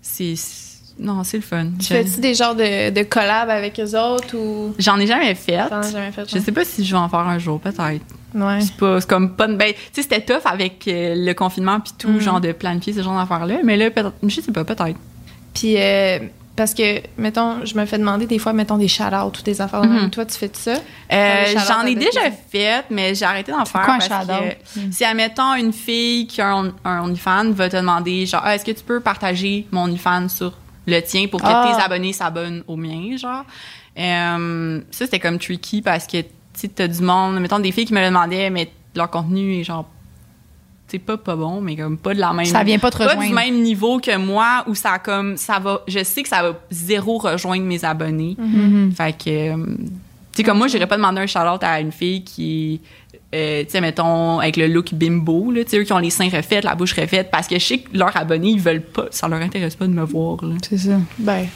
[0.00, 0.34] C'est...
[0.98, 1.66] Non, c'est le fun.
[1.80, 4.74] Tu fais-tu des genres de, de collabs avec eux autres ou?
[4.78, 5.68] J'en ai jamais fait.
[5.68, 6.22] t'en as jamais fait?
[6.32, 8.00] Je sais pas si je vais en faire un jour, peut-être.
[8.34, 8.60] Ouais.
[8.60, 11.78] C'est pas, c'est comme pas, de- ben, tu sais, c'était tough avec euh, le confinement
[11.80, 12.20] puis tout, Mhm.
[12.20, 13.58] genre de planifier ce genre d'affaires-là.
[13.64, 14.98] Mais là, peut-être, je sais pas, peut-être.
[15.54, 16.18] Puis, euh,
[16.56, 19.84] parce que, mettons, je me fais demander des fois, mettons, des shout-outs ou des affaires.
[19.84, 20.10] Mhm.
[20.10, 20.74] Toi, tu fais ça?
[21.12, 24.04] Euh, j'en ai déjà fait, mais j'ai arrêté d'en faire quoi un que
[24.92, 28.64] si, admettons, une fille qui a un, un OnlyFans va te demander, genre, Ah, est-ce
[28.64, 30.52] que tu peux partager mon OnlyFans sur
[30.86, 31.72] le tien pour que Ah.
[31.76, 33.44] tes abonnés s'abonnent au mien, genre?
[33.98, 36.18] Euh, ça, c'était comme tricky parce que,
[36.54, 39.58] tu sais, t'as du monde, mettons, des filles qui me le demandaient, mais leur contenu
[39.60, 39.86] est genre,
[40.88, 43.16] c'est pas pas bon, mais comme pas de la même Ça vient pas te pas
[43.16, 46.58] du même niveau que moi où ça comme ça va je sais que ça va
[46.70, 48.92] zéro rejoindre mes abonnés Mhm.
[48.96, 49.82] fait que euh, tu
[50.36, 52.80] sais comme moi j'irais pas demander un shout à une fille qui
[53.34, 56.10] euh, tu sais mettons avec le look bimbo là tu sais eux qui ont les
[56.10, 59.06] seins refaits la bouche refaite parce que je sais que leurs abonnés ils veulent pas
[59.10, 60.54] ça leur intéresse pas de me voir là.
[60.68, 60.98] C'est ça.
[61.18, 61.46] Ben,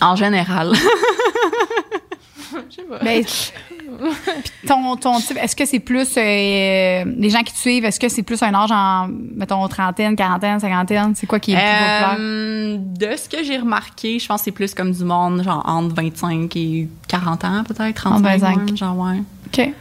[0.00, 0.72] en général
[2.70, 2.98] je sais pas.
[2.98, 7.84] Ben, puis ton, ton type, est-ce que c'est plus euh, les gens qui te suivent,
[7.84, 11.56] est-ce que c'est plus un âge en mettons trentaine, quarantaine, cinquantaine, c'est quoi qui est
[11.56, 12.16] le plus populaire?
[12.18, 15.62] Euh, de ce que j'ai remarqué je pense que c'est plus comme du monde genre
[15.66, 18.56] entre 25 et 40 ans peut-être 35 25.
[18.56, 19.72] même, genre ouais OK.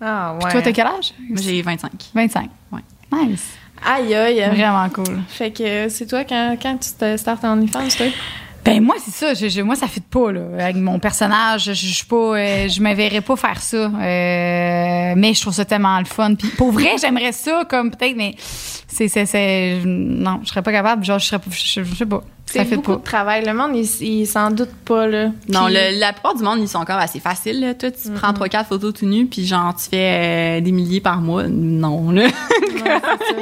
[0.00, 0.50] Ah, ouais.
[0.50, 1.14] Toi t'as quel âge?
[1.28, 2.50] Moi, j'ai 25 25.
[2.72, 2.80] Ouais.
[3.12, 3.58] Nice.
[3.84, 4.40] Aïe, aïe.
[4.50, 5.22] Vraiment cool.
[5.28, 8.06] Fait que c'est toi, quand, quand tu te startes en OnlyFans, toi?
[8.64, 11.72] Ben moi c'est ça, je, je- moi ça fit pas là avec mon personnage, je,
[11.72, 13.76] je, suis pas euh, je me verrais pas faire ça.
[13.76, 16.34] Euh, mais je trouve ça tellement le fun.
[16.36, 18.34] Puis pour vrai, j'aimerais ça comme peut-être mais
[18.86, 22.22] c'est c'est non, je serais pas capable, genre je serais je, je sais pas.
[22.46, 22.98] Ça C'est beaucoup pas.
[22.98, 23.44] de travail.
[23.46, 25.28] Le monde, il, s'en doute pas, là.
[25.48, 27.60] Non, le- la plupart du monde, ils sont encore assez faciles.
[27.60, 27.72] Là.
[27.72, 31.22] Toi, tu prends 3-4 photos tout nu, puis genre, tu fais euh, des milliers par
[31.22, 31.44] mois.
[31.48, 32.26] Non, là.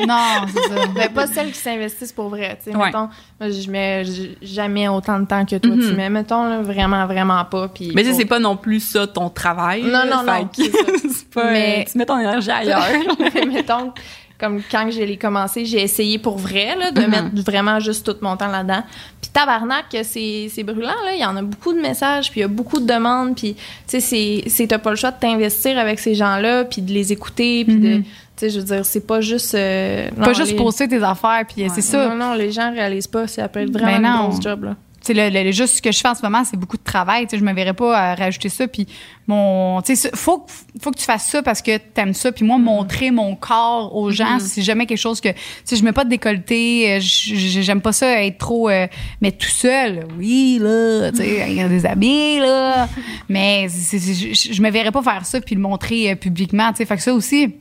[0.06, 0.86] Non, c'est ça.
[0.94, 2.58] Ben, pas celles qui s'investissent pour vrai.
[2.62, 2.86] Tu sais, Ouais.
[2.86, 3.08] mettons,
[3.40, 4.04] moi, je mets
[4.42, 6.10] jamais autant de temps que toi, tu mets.
[6.10, 7.68] Mettons, là, vraiment, vraiment pas.
[7.68, 9.82] Puis Mais c'est pas non plus ça ton travail.
[9.82, 10.06] Non, là.
[10.06, 10.62] non, non, que
[11.08, 12.84] c'est pas, Mais- tu mets ton énergie ailleurs.
[13.52, 13.92] mettons,
[14.40, 17.10] comme quand je l'ai commencé, j'ai essayé pour vrai, là, de Mhm.
[17.10, 18.82] mettre vraiment juste tout mon temps là-dedans.
[19.20, 21.14] Puis tabarnak, c'est brûlant, là.
[21.14, 23.36] Il y en a beaucoup de messages, puis il y a beaucoup de demandes.
[23.36, 26.82] Puis, tu sais, c'est- c'est t'as pas le choix de t'investir avec ces gens-là, puis
[26.82, 27.96] de les écouter, puis de...
[27.98, 28.04] Tu
[28.46, 29.54] sais, je veux dire, c'est pas juste...
[29.54, 31.68] euh, Pas juste les- poster tes affaires puis Ouais.
[31.74, 32.08] c'est ça.
[32.08, 33.26] Non, non, les gens réalisent pas.
[33.26, 34.24] Ça peut être vraiment Ben non.
[34.24, 34.76] une grosse job, là.
[35.02, 36.76] Tu tu sais, le, le- juste ce que je fais en ce moment, c'est beaucoup
[36.76, 37.24] de travail.
[37.24, 38.68] Tu sais, je me verrais pas euh, rajouter ça.
[38.68, 38.86] Puis
[39.26, 40.44] mon, tu faut,
[40.80, 42.32] faut que tu fasses ça parce que t'aimes ça.
[42.32, 45.84] Puis moi, montrer mon corps aux gens, c'est jamais quelque chose que, tu sais, je
[45.84, 46.94] mets pas de décolleté.
[46.96, 48.86] euh, J'aime pas ça être trop, euh,
[49.22, 52.88] mais tout seul, oui là, tu sais, avec des habits là.
[53.28, 56.70] Mais je me verrais pas faire ça puis le montrer euh, publiquement.
[56.72, 57.54] Tu sais, fait que ça aussi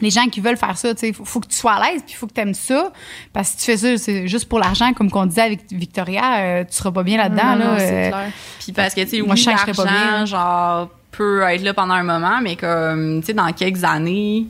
[0.00, 2.02] les gens qui veulent faire ça, tu sais, faut, faut que tu sois à l'aise,
[2.06, 2.92] puis faut que tu aimes ça,
[3.32, 6.38] parce que si tu fais ça, c'est juste pour l'argent, comme qu'on disait avec Victoria,
[6.40, 7.56] euh, tu seras pas bien là-dedans.
[7.56, 8.30] Non, non, là, c'est euh, clair.
[8.60, 10.24] Puis parce que, tu sais, Moi, oui, je pas bien.
[10.26, 14.46] genre, peut être là pendant un moment, mais comme, tu sais, dans quelques années,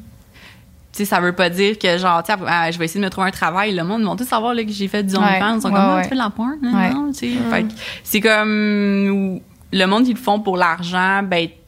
[0.92, 3.04] tu sais, ça veut pas dire que, genre, tu sais, ah, je vais essayer de
[3.04, 3.74] me trouver un travail.
[3.74, 5.54] Le monde, ils vont tous savoir là, que j'ai fait du Ouais, OnlyFans.
[5.56, 6.02] Ils sont ouais, comme, Ah, ouais.
[6.02, 6.56] tu fais de la porn?
[6.60, 6.90] Non, Ouais.
[6.90, 7.30] non, tu sais.
[7.50, 7.68] Fait que
[8.02, 9.40] c'est comme,
[9.72, 11.59] le monde, ils le font pour l'argent, ben, tu sais, c'est-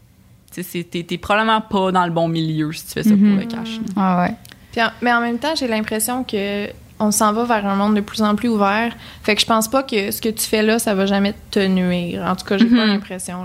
[0.60, 3.30] t'es t'es probablement pas dans le bon milieu si tu fais ça Mhm.
[3.30, 3.76] pour le cash.
[3.78, 3.92] là.
[3.96, 4.34] ah ouais.
[4.72, 7.96] Puis en- mais en même temps, j'ai l'impression que on s'en va vers un monde
[7.96, 8.94] de plus en plus ouvert.
[9.24, 11.58] Fait que je pense pas que ce que tu fais là, ça va jamais te
[11.66, 12.22] nuire.
[12.24, 12.92] En tout cas, j'ai pas Mhm.
[12.92, 13.38] l'impression.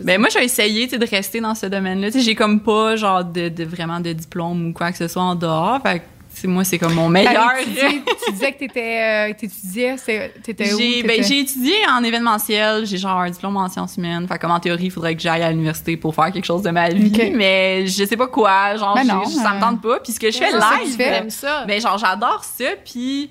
[0.00, 2.08] Ben moi, j'ai essayé de rester dans ce domaine-là.
[2.14, 5.36] J'ai comme pas genre de, de vraiment de diplôme ou quoi que ce soit en
[5.36, 5.80] dehors.
[5.82, 6.04] Fait que,
[6.46, 7.50] moi, c'est comme mon meilleur.
[7.60, 10.78] Étudié- tu disais que t'étais, euh, t'étudiais, c'est- t'étais où?
[10.78, 14.26] J'ai ben, j'ai étudié en événementiel, j'ai genre un diplôme en sciences humaines.
[14.28, 16.70] Fait comme en théorie, il faudrait que j'aille à l'université pour faire quelque chose de
[16.70, 20.00] ma vie, mais je sais pas quoi, genre Ben non, ça me euh, tente pas.
[20.00, 21.64] Puis ce que je fais live, tu ça.
[21.66, 23.30] ben genre j'adore ça puis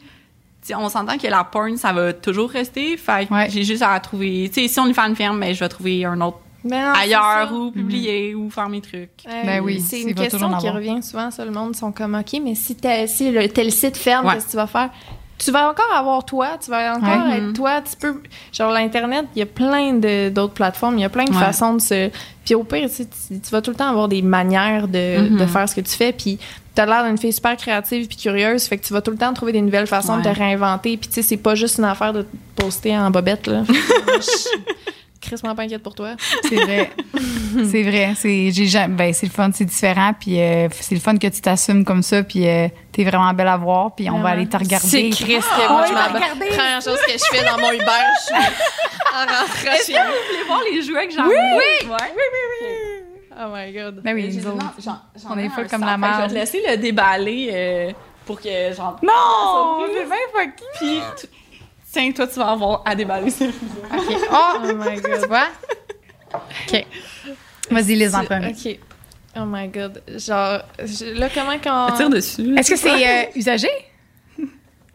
[0.65, 2.97] tu on s'entend que la porn ça va toujours rester.
[2.97, 3.47] Fait Ouais.
[3.49, 5.69] j'ai juste à trouver, tu sais, si on lui fait une ferme, ben je vais
[5.69, 9.09] trouver un autre non, ailleurs ou publier ou faire mes trucs.
[9.45, 11.31] Ben oui, c'est une question qui revient souvent.
[11.31, 12.75] Ça, le monde sont comme OK, mais si,
[13.07, 14.33] si le, tel site ferme, Ouais.
[14.35, 14.89] qu'est-ce que tu vas faire?
[15.37, 17.37] Tu vas encore avoir toi, tu vas encore Ouais.
[17.37, 17.81] être toi.
[17.81, 18.21] Tu peux.
[18.51, 21.39] Genre, l'Internet, il y a plein de- d'autres plateformes, il y a plein de Ouais.
[21.39, 22.09] façons de se.
[22.43, 25.29] Puis au pire, tu, sais, tu, tu vas tout le temps avoir des manières de,
[25.29, 25.37] Mhm.
[25.37, 26.11] de faire ce que tu fais.
[26.11, 26.39] Puis
[26.75, 29.33] t'as l'air d'une fille super créative puis curieuse, fait que tu vas tout le temps
[29.33, 30.97] trouver des nouvelles façons de te réinventer.
[30.97, 33.63] Puis tu sais, c'est pas juste une affaire de te poster en bobette, là.
[35.43, 36.15] moi, pas inquiète pour toi.
[36.47, 36.91] C'est vrai.
[37.69, 38.13] c'est vrai.
[38.15, 38.51] C'est,
[38.89, 40.13] ben, c'est le fun, c'est différent.
[40.19, 42.23] Puis euh, c'est le fun que tu t'assumes comme ça.
[42.23, 43.93] Puis euh, t'es vraiment belle à voir.
[43.95, 44.87] Puis on va aller te regarder.
[44.87, 46.47] C'est Chris que moi, oui, je m'en.
[46.55, 47.85] Première chose que je fais dans mon Uber,
[48.19, 51.35] je suis en rentrant chez que vous voulez voir les jouets que j'ai Oui,
[51.83, 53.05] oui, ouais.
[53.41, 54.01] Oh my god.
[54.03, 54.57] Ben oui, J'ai nous dit, autres.
[54.57, 56.21] non, j'en- j'en on est un comme la que Je merde.
[56.23, 57.91] vais te laisser le déballer euh,
[58.25, 58.97] pour que genre.
[59.01, 59.85] Non!
[59.93, 60.63] C'est bien fucky.
[60.79, 61.01] Puis
[61.91, 63.31] tiens, toi tu vas avoir à déballer.
[63.31, 64.17] OK.
[64.31, 64.35] Oh!
[64.63, 65.21] Oh my god.
[65.21, 65.47] Tu vois?
[66.33, 66.85] OK.
[67.71, 68.47] Vas-y, les en premier.
[68.47, 68.77] Ok.
[69.37, 70.01] Oh my god.
[70.07, 71.95] Genre, je- là, comment qu'on.
[71.95, 72.55] Tire dessus.
[72.57, 73.69] Est-ce que c'est euh, usagé?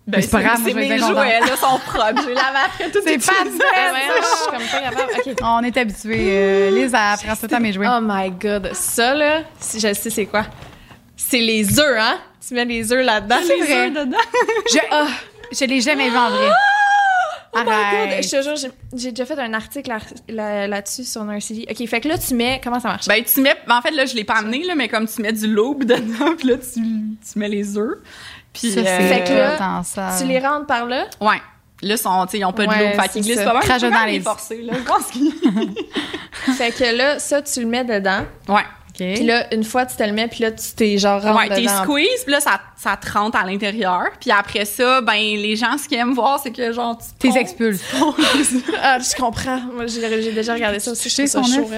[0.07, 2.20] Ben, c'est pas grave, C'est mes jouets, là, sont propres.
[2.24, 5.12] Je les lave après tout C'est pas Ah, ouais, je suis comme pas capable.
[5.30, 5.34] Ok.
[5.42, 6.26] On est habitués.
[6.28, 7.86] Euh, Lise, elle prend tout temps mes jouets.
[7.88, 8.70] Oh my god.
[8.74, 10.45] Ça, là, si je sais c'est quoi.
[11.16, 12.18] C'est les œufs, hein?
[12.47, 13.36] Tu mets les œufs là-dedans.
[13.47, 13.90] C'est vrai.
[13.90, 14.18] dedans.
[14.70, 15.07] Je, ah,
[15.51, 16.51] je l'ai jamais vu en vrai.
[17.55, 18.24] Oh my god, Arrête.
[18.24, 18.57] je te jure,
[18.96, 19.98] j'ai- déjà fait un article là-
[20.28, 21.66] là- là-dessus sur Narcity.
[21.70, 22.61] Ok, fait que là, tu mets.
[22.62, 23.07] Comment ça marche?
[23.07, 23.55] Ben, tu mets.
[23.68, 26.34] En fait, là, je l'ai pas amené, là, mais comme tu mets du loup dedans,
[26.36, 27.98] puis là, tu, tu mets les œufs.
[28.52, 28.70] Puis.
[28.72, 30.16] Ça, euh, c'est Fait que là, attends, ça.
[30.20, 31.07] tu les rentres par là?
[31.20, 31.40] Ouais.
[31.82, 33.00] Là, sont, ils ont pas de loup.
[33.02, 33.80] Fait qu'ils glissent pas mal.
[33.90, 34.72] Dans les- forcer, là.
[34.78, 35.32] Je pense qu'ils.
[36.57, 38.22] fait que là, ça, tu le mets dedans.
[38.48, 38.62] Ouais.
[38.95, 39.14] OK.
[39.14, 41.49] Puis là, une fois, tu te le mets, puis là, tu t'es genre rentre Ouais,
[41.49, 44.05] t'es squeeze, puis là, ça, ça te rentre à l'intérieur.
[44.20, 47.38] Puis après ça, ben, les gens, ce qu'ils aiment voir, c'est que, genre, tu T'es
[47.38, 47.82] expulses.
[48.82, 49.61] Ah, je comprends.
[49.74, 51.09] Moi, j'ai déjà regardé ça aussi.
[51.09, 51.68] Je sais ça son chaud.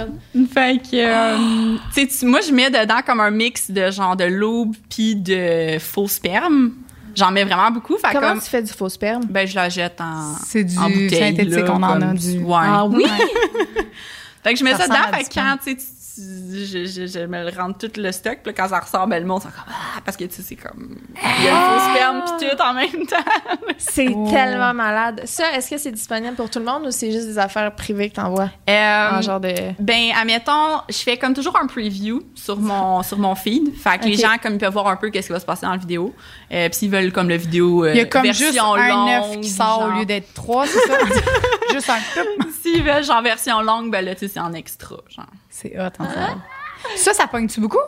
[0.52, 4.24] Fait que, euh, tu sais, moi, je mets dedans comme un mix de genre de
[4.24, 6.72] l'aube puis de faux sperme.
[7.14, 7.96] J'en mets vraiment beaucoup.
[7.96, 9.24] Fait Comment comme, tu fais du faux sperme?
[9.24, 11.34] ben, je la jette en, C'est du en bouteille.
[11.34, 12.38] synthétique, là, on en a du.
[12.40, 12.56] Ouais.
[12.60, 13.06] Ah oui?
[14.44, 15.76] Fait que je mets Ça ça, dedans, fait que quand, tu sais,
[16.18, 19.42] je, je, je me rentre tout le stock, puis quand ça ressort, ben, le monde,
[19.42, 22.22] c'est comme, ah, parce que, tu sais, c'est comme, il y a le faux sperme
[22.38, 23.16] puis tout en même temps.
[23.78, 24.28] C'est Oh.
[24.30, 25.22] tellement malade.
[25.26, 28.08] Ça, est-ce que c'est disponible pour tout le monde ou c'est juste des affaires privées
[28.08, 28.50] que t'envoies?
[28.70, 29.52] Euh, En genre de.
[29.78, 33.74] Ben, admettons, je fais comme toujours un preview sur mon, sur mon feed.
[33.76, 35.66] Fait que les gens, comme, ils peuvent voir un peu qu'est-ce qui va se passer
[35.66, 36.14] dans la vidéo.
[36.52, 38.88] Euh, Puis s'ils veulent, comme, le vidéo euh, Il y a comme version juste un
[38.88, 39.88] longue, œuf qui sort genre.
[39.94, 40.94] au lieu d'être trois, c'est ça?
[41.72, 42.50] juste un couple.
[42.62, 45.26] S'ils veulent, genre, version longue, ben là, tu sais, c'est en extra, genre.
[45.50, 46.34] C'est hot, en ça.
[46.96, 47.78] Ça, ça pogne-tu beaucoup?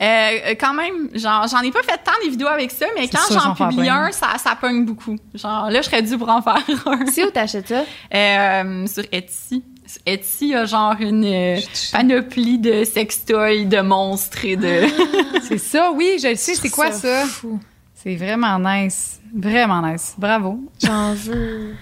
[0.00, 3.06] Euh, euh, quand même, genre, j'en ai pas fait tant des vidéos avec ça, mais
[3.06, 5.16] quand j'en publie un, ça, ça pogne beaucoup.
[5.34, 6.56] Genre, là, je serais dû pour en faire
[6.86, 7.06] un.
[7.06, 7.84] C'est où t'achètes ça?
[8.14, 9.62] Euh, sur Etsy.
[9.86, 11.60] Sur Etsy, il y a genre une euh,
[11.92, 14.86] panoplie de sextoys, de monstres et de...
[15.46, 16.54] C'est ça, oui, je le sais.
[16.54, 17.26] C'est quoi ça?
[17.26, 17.60] Fou.
[17.94, 19.20] C'est vraiment nice.
[19.34, 20.14] Vraiment nice.
[20.16, 20.60] Bravo.
[20.82, 21.74] J'en veux.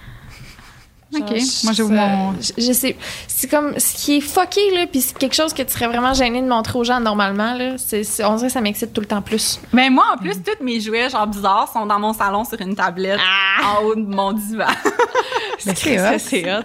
[1.15, 1.37] OK.
[1.37, 2.33] Je- Moi, j'ai mon.
[2.41, 2.97] Je, je sais.
[3.27, 3.79] C'est comme.
[3.79, 6.47] Ce qui est fucké, là, puis c'est quelque chose que tu serais vraiment gêné de
[6.49, 7.79] montrer aux gens normalement, là.
[7.79, 9.59] C'est, c'est- on dirait que ça m'excite tout le temps plus.
[9.73, 12.75] Mais moi, en plus, tous mes jouets, genre bizarres, sont dans mon salon sur une
[12.77, 13.21] tablette
[13.65, 14.67] en haut de mon divan.
[15.59, 16.19] C'est hot.
[16.19, 16.63] c'est hot.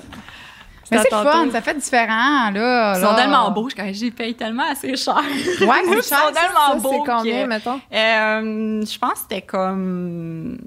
[0.92, 2.94] Mais c'est fun, ça fait différent, là.
[2.96, 3.16] Ils sont là.
[3.16, 5.16] tellement beaux, j'ai payé tellement assez cher.
[5.62, 7.04] Ouais, c'est Ils sont tellement c'est beaux.
[7.04, 7.80] combien, que- mettons?
[7.92, 10.60] Euh, je pense que c'était comme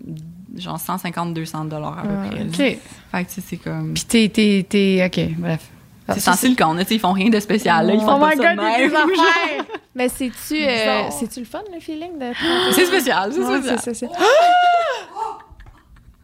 [0.59, 2.43] genre 150-200 dollars à peu Ah, près.
[2.43, 2.57] OK.
[2.57, 2.79] Fait
[3.25, 3.95] que tu sais, c'est comme...
[3.95, 5.61] Puis t'es, t'es, t'es, OK, bref.
[6.19, 8.31] C'est silicone, là, tu sais, ils font rien de spécial, là, ils font Oh pas
[8.31, 8.89] my ça God, de même.
[8.91, 9.65] des affaires!
[9.97, 12.33] Mais c'est-tu euh, c'est-tu le fun, le feeling de
[12.73, 13.79] C'est spécial, c'est Ouais, spécial.
[13.83, 14.13] c'est- c'est- c'est-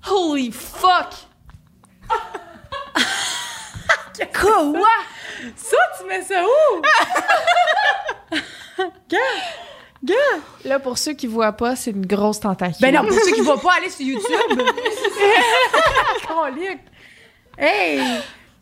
[0.11, 1.09] Holy fuck!
[4.41, 4.89] Quoi?
[5.57, 6.83] Ça, tu mets ça où?
[10.65, 12.77] Là, pour ceux qui voient pas, c'est une grosse tentacule.
[12.81, 14.61] Ben non, pour ceux qui ne vont pas aller sur YouTube.
[17.59, 18.01] Hey!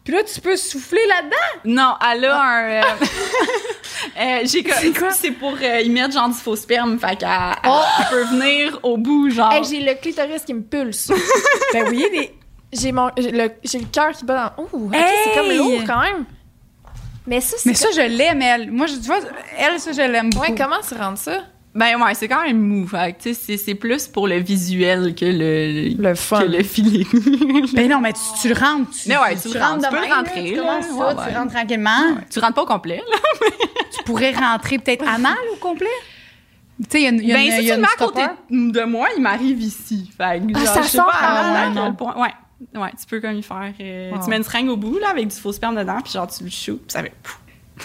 [0.05, 1.37] Puis là, tu peux souffler là-dedans?
[1.65, 2.71] Non, elle a un...
[2.71, 2.83] euh,
[4.21, 5.13] euh, j'ai C'est quoi?
[5.13, 7.29] C'est pour euh, y mettre genre du faux sperme, fait qu'elle
[7.67, 7.81] Oh!
[8.11, 9.53] peut venir au bout, genre...
[9.53, 11.13] Hey, j'ai le clitoris qui me pulse.
[11.73, 12.35] Ben oui, mais...
[12.73, 15.05] j'ai mon j'ai le j'ai le cœur qui bat dans Ouh, Hey!
[15.25, 16.25] c'est comme lourd quand même.
[17.31, 18.71] Mais ça c'est Mais ça, je l'aime, elle.
[18.71, 19.21] Moi, je, tu vois,
[19.57, 20.45] elle, ça, je l'aime beaucoup.
[20.51, 21.45] Ouais, comment tu rends ça?
[21.73, 25.25] Ben ouais, c'est quand même mou, tu sais, c'est- c'est plus pour le visuel que
[25.25, 25.95] le...
[26.03, 26.41] Le fun.
[26.41, 27.07] Que le feeling.
[27.75, 28.91] Ben non, mais tu, tu le rentres.
[28.91, 30.83] Tu, Mais ouais, tu rentres, tu peux rentrer, là, Tu là.
[30.83, 31.37] ça, Ouais, tu ouais.
[31.39, 32.17] rentres tranquillement.
[32.29, 33.17] tu rentres pas au complet, là.
[33.97, 35.87] Tu pourrais rentrer peut-être anal au complet?
[36.83, 37.75] Tu sais, il y a une, il y a Ben, une, si y tu a
[37.77, 40.11] le une mets à côté de moi, il m'arrive ici.
[40.17, 42.17] Fait que, Ah, genre, ça je sais sort pas à, à quel point.
[42.21, 42.33] Ouais.
[42.75, 43.73] Ouais, tu peux comme y faire.
[43.81, 44.23] euh, Wow.
[44.23, 46.45] Tu mets une seringue au bout, là, avec du faux sperme dedans, puis genre, tu
[46.45, 47.13] le shoots, puis ça fait.
[47.23, 47.40] pouf.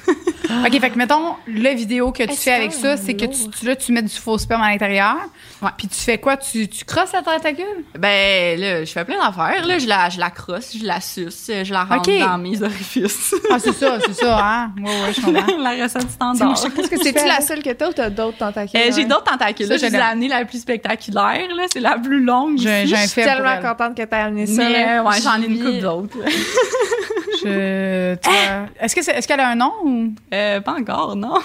[0.65, 3.75] OK, fait que mettons, la vidéo que tu fais avec ça, c'est que tu, là,
[3.75, 5.15] tu mets du faux sperme à l'intérieur.
[5.61, 5.69] Ouais.
[5.77, 6.37] Puis tu fais quoi?
[6.37, 7.83] Tu, tu crosses la tentacule?
[7.97, 9.79] Ben, là, je fais plein d'affaires, là.
[9.79, 12.19] Je la, je la crosse, je la suce, je la rentre Ok.
[12.19, 13.33] dans mes orifices.
[13.51, 14.71] Ah, c'est ça, c'est ça, hein?
[14.77, 15.57] Ouais, ouais, je comprends.
[15.63, 16.47] la recette standard.
[16.47, 17.27] moi, je sais pas ce que tu C'est-tu fais.
[17.27, 18.79] la seule que t'as ou t'as d'autres tentacules?
[18.79, 19.05] Euh, j'ai ouais?
[19.05, 19.65] d'autres tentacules.
[19.65, 20.07] Ça, Là, je je vous ai l'aime.
[20.11, 21.63] amené la plus spectaculaire, là.
[21.71, 22.57] C'est la plus longue.
[22.59, 22.89] J'ai ici.
[22.89, 23.63] j'ai un Je suis pour tellement elle.
[23.63, 24.63] contente que t'aies amené ça.
[24.63, 24.99] Mais, là.
[25.01, 25.79] euh, ouais, j'en ai une vis.
[25.81, 26.17] d'autres.
[27.49, 30.13] Est-ce que c'est- est-ce qu'elle a un nom ou?
[30.33, 31.35] Euh, pas encore, non?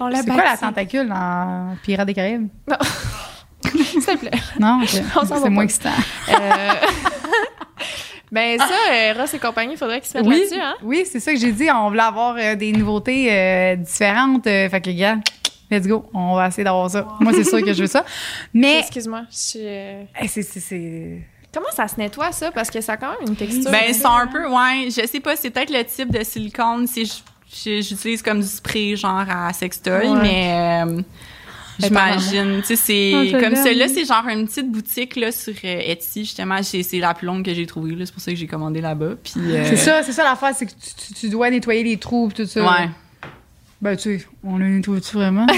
[0.00, 2.48] On l'a c'est quoi la tentacule dans Pirates des Caraïbes?
[3.64, 4.30] S'il te plaît.
[4.58, 5.02] Non, ok.
[5.16, 5.64] On s'en va c'est moins pas.
[5.64, 5.90] excitant.
[6.30, 6.70] Euh,
[8.30, 10.74] Ben ça, euh, Ross et compagnie, il faudrait qu'ils se mettent Oui, là-dessus, hein?
[10.82, 11.66] oui, c'est ça que j'ai dit.
[11.74, 14.46] On voulait avoir euh, des nouveautés euh, différentes.
[14.46, 15.16] euh, fait que, gars,
[15.70, 16.04] let's go.
[16.12, 17.08] On va essayer d'avoir ça.
[17.20, 18.04] Moi, c'est sûr que je veux ça.
[18.52, 19.22] Mais, Excuse-moi.
[19.30, 21.22] je suis, euh, eh, c'est, c'est, c'est-
[21.52, 22.50] Comment ça se nettoie, ça?
[22.50, 23.70] Parce que ça a quand même une texture.
[23.70, 27.04] Ben, sont un peu, ouais, je sais pas, c'est peut-être le type de silicone, c'est,
[27.06, 30.20] j- j'utilise comme du spray, genre à sextoy, Ouais.
[30.22, 31.00] mais euh,
[31.78, 35.80] j'imagine, tu sais, c'est, Ah, comme celui-là, c'est genre une petite boutique, là, sur euh,
[35.86, 38.46] Etsy, justement, c'est la plus longue que j'ai trouvée, là, c'est pour ça que j'ai
[38.46, 41.48] commandé là-bas, puis euh, c'est ça, c'est ça l'affaire, c'est que tu, tu- tu dois
[41.50, 42.60] nettoyer les trous et tout ça.
[42.62, 42.90] Ouais.
[43.80, 45.46] Ben, tu sais, on le nettoie-tu vraiment?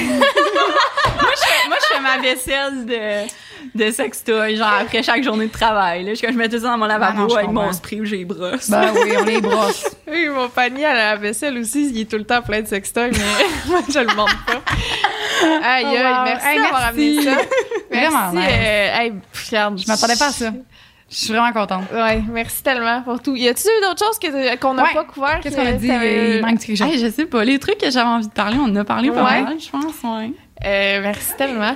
[1.70, 6.14] Moi, je fais ma vaisselle de, de sextoy, genre après chaque journée de travail, là,
[6.14, 8.68] je, je mets tout ça dans mon Ah lavabo avec mon spray où j'ai brosse.
[8.70, 9.86] ben oui, on les brosse.
[10.10, 13.10] Oui, mon panier à la vaisselle aussi, il est tout le temps plein de sextoys,
[13.12, 13.18] mais
[13.68, 14.60] moi, je le montre pas.
[15.62, 16.24] Aïe, Oh, aïe, wow.
[16.24, 17.18] merci Hey, d'avoir merci.
[17.18, 17.36] amené ça.
[17.90, 18.36] Vraiment Merci.
[18.36, 18.46] nice.
[18.50, 20.50] euh, hey, pff, regarde, Je m'attendais pas à ça.
[21.10, 21.84] Je suis vraiment contente.
[21.92, 23.34] Ouais, merci tellement pour tout.
[23.34, 24.18] Y a-tu d'autres choses
[24.60, 24.94] qu'on n'a Ouais.
[24.94, 25.40] pas couvert?
[25.42, 25.88] Qu'est-ce que qu'on a dit?
[25.88, 26.86] Il manque quelque chose.
[26.88, 29.10] Hey, je sais pas, les trucs que j'avais envie de parler, on en a parlé
[29.10, 29.42] pas Ouais.
[29.42, 30.32] mal, je pense, ouais.
[30.64, 31.74] Euh, merci tellement.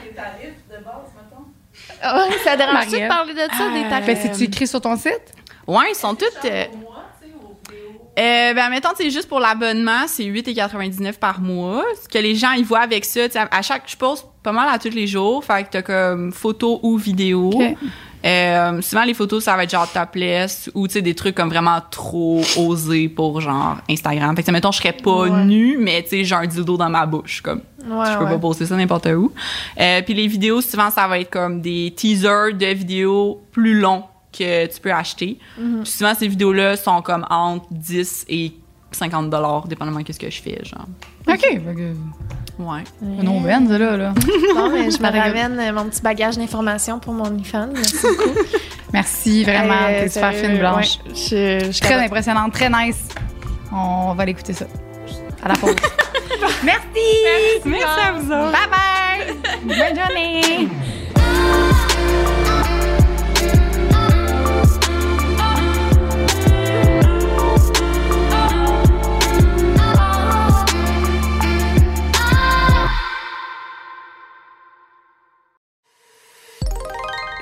[2.03, 4.07] Ah ouais, ça dérange-tu de parler de ça, des tarifs?
[4.07, 5.35] Ben, c'est-tu écrit sur ton site?
[5.67, 6.45] Ouais, ils sont toutes.
[6.45, 6.65] Euh,
[8.19, 11.83] euh, ben, mettons, c'est juste pour l'abonnement, c'est 8,99 par mois.
[12.03, 14.53] Ce que les gens, ils voient avec ça, tu sais, à chaque, je poste pas
[14.53, 15.45] mal à tous les jours.
[15.45, 17.51] Fait que t'as comme photo ou vidéo.
[17.55, 17.77] Ok.
[18.25, 21.51] Euh, souvent, les photos, ça va être genre topless ou, tu sais, des trucs comme
[21.51, 24.35] vraiment trop osés pour genre Instagram.
[24.35, 25.45] Fait que, mettons, je serais pas Ouais.
[25.45, 27.61] nue, mais, tu sais, j'ai un dildo dans ma bouche, comme.
[27.87, 28.31] Ouais, je peux ouais.
[28.31, 29.31] pas poster ça n'importe où.
[29.79, 34.05] Euh, puis les vidéos, souvent, ça va être comme des teasers de vidéos plus longs
[34.33, 35.39] que tu peux acheter.
[35.59, 35.83] Mhm.
[35.83, 38.55] Puis souvent, ces vidéos-là sont comme entre 10 et
[38.91, 40.87] 50 dollars, dépendamment de ce que je fais, genre.
[41.29, 41.41] OK.
[41.41, 41.95] Que-
[42.59, 42.85] Ouais.
[43.03, 43.97] Un aubaine, ça, là.
[43.97, 44.15] là.
[44.55, 47.69] Bon, mais je me ramène euh, mon petit bagage d'informations pour mon OnlyFans.
[47.75, 48.39] Merci beaucoup.
[48.93, 49.75] Merci, vraiment.
[49.89, 50.99] Euh, T'es super fine, Blanche.
[51.05, 53.09] ouais, je, je Très impressionnante, très nice.
[53.73, 54.67] On va aller écouter ça.
[55.43, 55.75] À la pause.
[56.65, 57.61] Merci!
[57.65, 58.53] Merci à vous autres.
[58.53, 59.35] Bye bye!
[59.65, 60.69] Bonne journée!